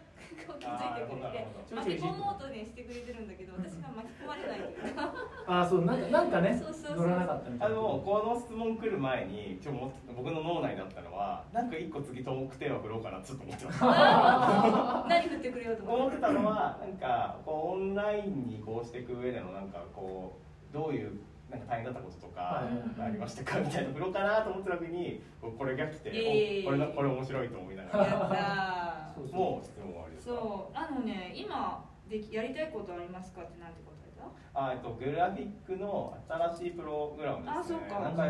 [0.46, 5.14] こう気づいてくれて巻き込もうとねしてくれてるんだけど私が巻き込まれないというか。
[5.46, 7.76] あそうなんかなんかね そうそうそう乗らなかったみたあいな。
[7.76, 15.04] のこの質問来る前にちょも僕の脳内だったのはなんか一個次トークテーマ振ろうかなちょっと思ってました。
[15.08, 20.38] 何振ってくれようと思って思ってたのはなんかこうオンラインに移行していく上でのなんかこ
[20.70, 21.12] うどういう
[21.50, 22.62] なんか大変だったこととかは
[22.98, 23.08] い。
[23.08, 25.22] ありましたかみたいな振ろうかなと思ってた時に
[25.58, 30.76] これが来て、これなこれ面白いと思いながやらもう質問終わりですかそう。
[30.76, 34.24] あのね今できやりたいことありますかってなんて答えた？
[34.54, 37.58] あえっとグラフィックの新しいプログラムですね。
[37.58, 38.00] あそうか。
[38.00, 38.26] なんか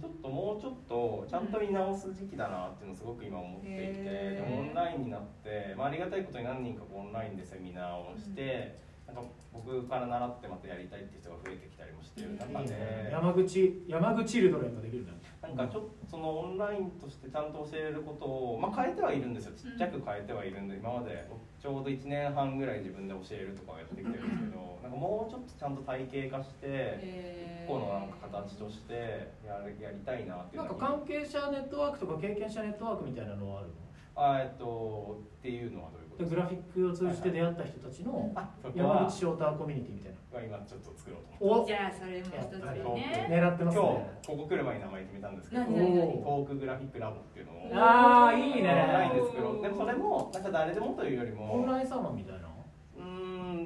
[0.00, 4.48] ちょっともうちょっとちゃんと見直す時期だなっていうのをすごく今思っていて、へー。
[4.48, 15.12] でもオンラインになって、まあ、ありがたいことに何人かオンラインでセミナーをして、なんか僕から習ってまたやりたいっていう人が増えてきたりもしてる中で、ね山口山口チルドレンができるんだ。
[15.12, 15.18] ね。
[15.42, 19.52] なんかちょっとそのオンラインとしてちゃんと教えることを、まあ、変えてはいるんですよ。
[19.56, 21.28] ちっちゃく変えてはいるんで今まで。
[21.56, 33.74] ちょうど1年半ぐらい自分で教えるとかをやってきてるんですけどなんかもうちょっとちゃんと体系化してえ一個のなんか形としてやるやりたいなっていうなんか関係者ネットワークとか経験者ネットワークみたいなのはあるの？
[34.14, 36.05] あえっとっていうのはどういう？
[36.24, 40.16] グラフィックを通じて出会った人たちのあそこ山は口ショーターコミュニティみたいな。
[40.36, 41.44] 今ちょっと作ろうと。
[41.44, 42.64] 思っておじゃあそれも一つ
[42.94, 48.68] ね狙ってます今日ねここ来る前に名前決めたんですけどトークグラフィックラボっていうのをあーいいね。
[48.68, 52.48] オンラインで作ろうでもそれもなんか誰でもというよりもオンラインサロンみたいな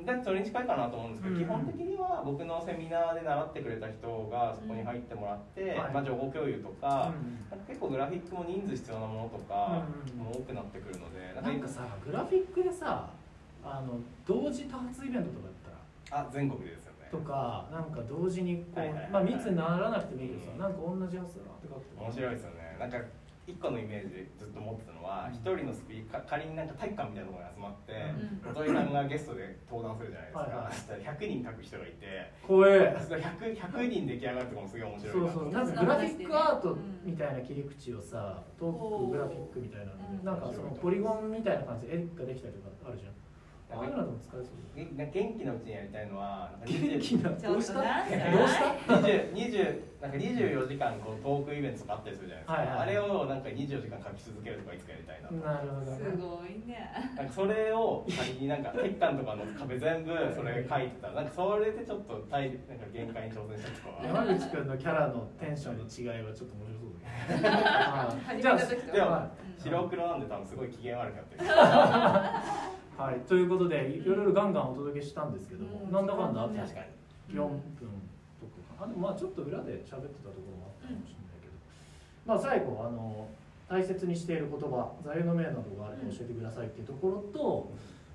[0.00, 0.18] うーん。
[0.18, 1.16] でそれに近いかなと思うん。
[1.16, 7.12] ですけど、うん基本的には僕のセミナーで習ってくれた人がそこに入ってもらって、はいまあ、情報共有とか,、
[7.52, 7.58] うん。
[7.58, 9.84] か結構グラフィックも人数必要なものとか
[10.14, 10.18] うん。
[10.24, 13.10] も多くなってくるので、なんかさグラフィックでさ
[13.62, 17.08] あの同時多発イベントとかやったらあ全国でですよね。
[17.10, 19.12] とかなんか同時にこう、はいはいはいはい。
[19.12, 22.76] まあ密にならなくてもいいけどさ、なんか同じ発想だなって書くと面白いですよね。
[22.78, 22.98] なんか
[23.50, 25.34] 一個のイメージずっと持ってたのはうん。
[25.34, 28.54] 一、人のスピーカー仮になんか体育館みたいなところに集まってうん。
[28.54, 30.72] 元井さんがゲストで登壇するじゃないですか、はいはい。
[30.72, 32.96] そしたら100人書く人がいて怖え。
[33.02, 35.52] それ 100, 100人出来上がるとかもすごい面白いなそうそう。
[35.52, 40.24] なんかグラフィックアートみたいな切り口をさトークグラフィックみたいなのでうん。
[40.24, 43.19] なんかそのポリゴンみたいな感じで絵ができたりとかあるじゃん
[43.72, 44.60] ああいうのでも使えそう。
[44.74, 52.78] げ元気なうちにやりたいのは元気なちょっとなんかどうした？20 20なんか24時間こうトークイベントとかあったりするじゃないですか、はいはい。
[52.78, 56.90] あれをなんか24時間書き続けるとかいつかやりたいなと、なるほどすねごいね。
[57.16, 64.00] なんかそれを仮になんか鉄管とかの壁全部それ書いてたらなんかそれでちょっと体なんか限界に挑戦したりとか。
[64.00, 71.50] は 山口君のキャラのテンションの違いはちょっと面白そうだねじゃあでもは白黒なんで多分すごい機嫌悪かったり
[73.00, 75.90] はい、ということでいろいろガンガンお届けしたんですけども、うん。
[75.90, 76.80] なんだかんだあって確か
[77.30, 77.34] に。
[77.34, 78.44] 4分と
[78.76, 81.54] かあでもまあちょっと裏で喋ってたところもあったかもしれないけど、
[82.26, 83.26] まあ最後あの
[83.70, 87.72] 大切にしている言葉座右の銘などがあれば教えてくださいっていうところと、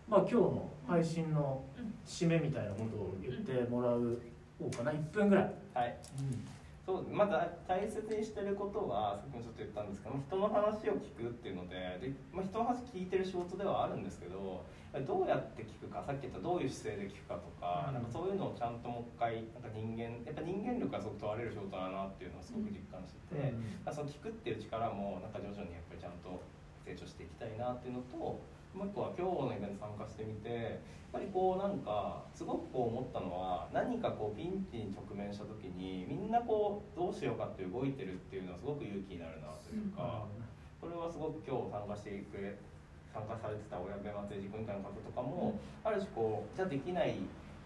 [0.08, 1.64] まあ今日の配信の
[2.06, 4.22] 締めみたいなことを言ってもらう
[4.60, 5.98] 方かな1分ぐらい、はい
[6.86, 7.34] そうまず
[7.68, 14.62] 大切にしてることはさっきもちょっと言ったんですけど人の話を聞くっていうのでで、まあ、人の話聞いてる仕事ではあるんですけど
[14.94, 17.98] どうやって聞くかさっき言ったどういう姿勢で聞くかとか,、うん。
[17.98, 23.52] なんかそういうのをちゃんともう一回なんか人間やっぱ人間力がすごく問われる仕事だなっていうのをすごく実感してて、
[23.84, 26.40] まあその聞くっていう力もなんか徐々にやっぱりちゃんと
[26.86, 28.40] 成長していきたいなっていうのと
[28.76, 30.84] もう一個は今日のイベント参加してみて
[31.16, 40.28] やっぱりこうなんかすごくこう思ったのは何かこうピンチに直面した時にみんなこうどうしようかって動いてるっていうのはすごく勇気になるなというか、
[40.84, 42.60] これはすごく今日参加してくれ
[43.16, 45.56] 参加されてた親部松江寺君みたいな方とかも、
[45.88, 47.16] ある種こうじゃあできない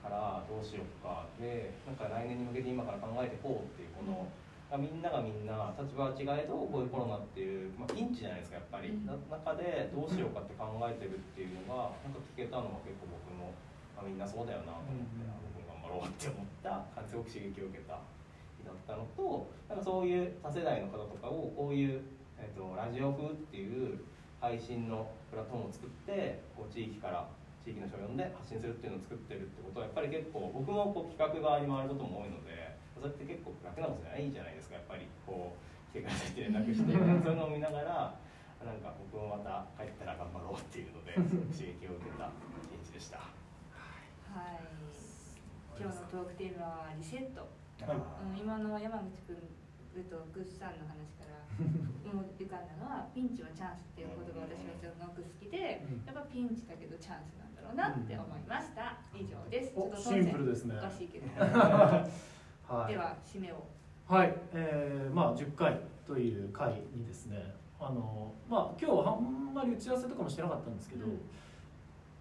[0.05, 4.29] からどうしようかでなんか来年に向けて今から考えていこうっていうこの、
[4.77, 9.05] みんながみんな立場は違えどこういうコロナっていう、まあ、ピンチじゃないですかやっぱり、うん。
[9.09, 13.49] な中でどうしようかって考えてるっていうのがなんか聞けたのが結構僕も、
[13.97, 17.97] あ、みんなそうだよなと思って、あ僕も頑張ろうって思ったすごく刺激を受けた
[18.61, 22.05] 日だったのとなんかそういう多世代の方とかをこういう、
[22.37, 24.05] えっとラジオ風っていう
[24.37, 27.25] 配信のプラットフォームを作ってこう地域から
[27.65, 32.68] 地域の人を呼んで発信するっていうのを作ってるってことはやっぱり結構僕もこう企画側に回ることも多いので
[32.99, 34.75] それって結構楽なことじゃないじゃないですか。
[34.75, 36.91] やっぱりこう来てくださいって連絡して。
[36.91, 38.19] そういうのを見ながら
[38.59, 41.15] なんか僕もまた帰ったら頑張ろうっていうので
[41.55, 42.27] 刺激を受けた
[42.59, 43.23] 一日でした。
[43.23, 44.59] はい。
[45.79, 47.47] 今日のトークテーマはリセット、
[47.87, 47.95] はい。
[47.95, 49.39] うん、今の山口君
[50.11, 51.39] とグッさんの話から
[52.11, 56.03] もう浮かんだのはピンチはチャンスっていう言葉私はすごく好きでうん。
[56.03, 58.99] やっぱピンチだけどチャンスなんだろうなって思いました。
[59.15, 59.71] 以上です。
[59.71, 60.75] ちょおっとシンプルですね。
[60.75, 61.31] おかしいけど
[62.69, 62.93] はい。
[62.93, 63.63] では締めを。
[64.07, 71.19] はい、えー、まあ10回という回にですねあのまあ今日あんまり打ち合わせとかもしてなかったんですけど、うん。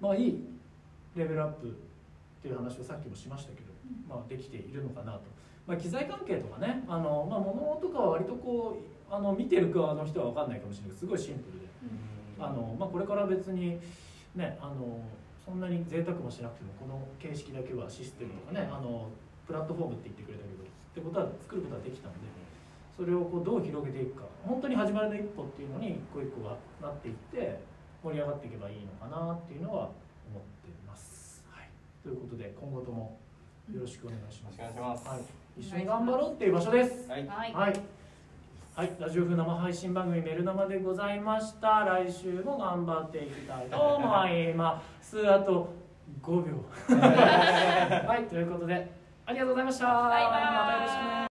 [0.00, 0.44] まあいい
[1.16, 1.70] レベルアップっ
[2.42, 3.72] ていう話をさっきもしましたけど、
[4.08, 5.22] まあ、できているのかなと、
[5.66, 8.78] まあ、機材関係とかねあの、まあ、物とかは割とこ
[9.10, 11.68] うあの見てる側の人は分かんないかもしれないけどすごいシンプルで。
[12.40, 13.80] あの、まあ、これから別に
[14.36, 15.00] ねあの
[15.44, 19.08] そんなに贅沢もしなくてもこの形式だけはシステムとかねあの
[19.48, 22.28] プラットフォームって言ってくれたけどってことは作ることができたので
[22.98, 27.62] それをこうどう広げていくか本当に始まりの一歩っていうのに一個一個がなっていって
[28.02, 29.88] 盛り上がっていけばいいのかなっていうのは
[30.28, 31.44] 思っています。
[31.48, 31.70] はい、
[32.02, 33.18] ということで今後とも
[33.72, 34.58] よろしくお願いします。
[34.58, 37.08] ますはい、一緒に頑張ろうっていう場所です。
[37.08, 37.80] はいはいはい。
[38.74, 41.80] はい、ラジオ風生配信番組メル生でございました。
[41.80, 45.18] 来週も頑張っていきたいと思います。
[45.30, 45.68] あと
[46.22, 46.64] 5秒。
[46.98, 48.97] はい、ということで
[49.28, 49.84] ありがとうございました。
[49.84, 51.27] バイバイまたよろしくね。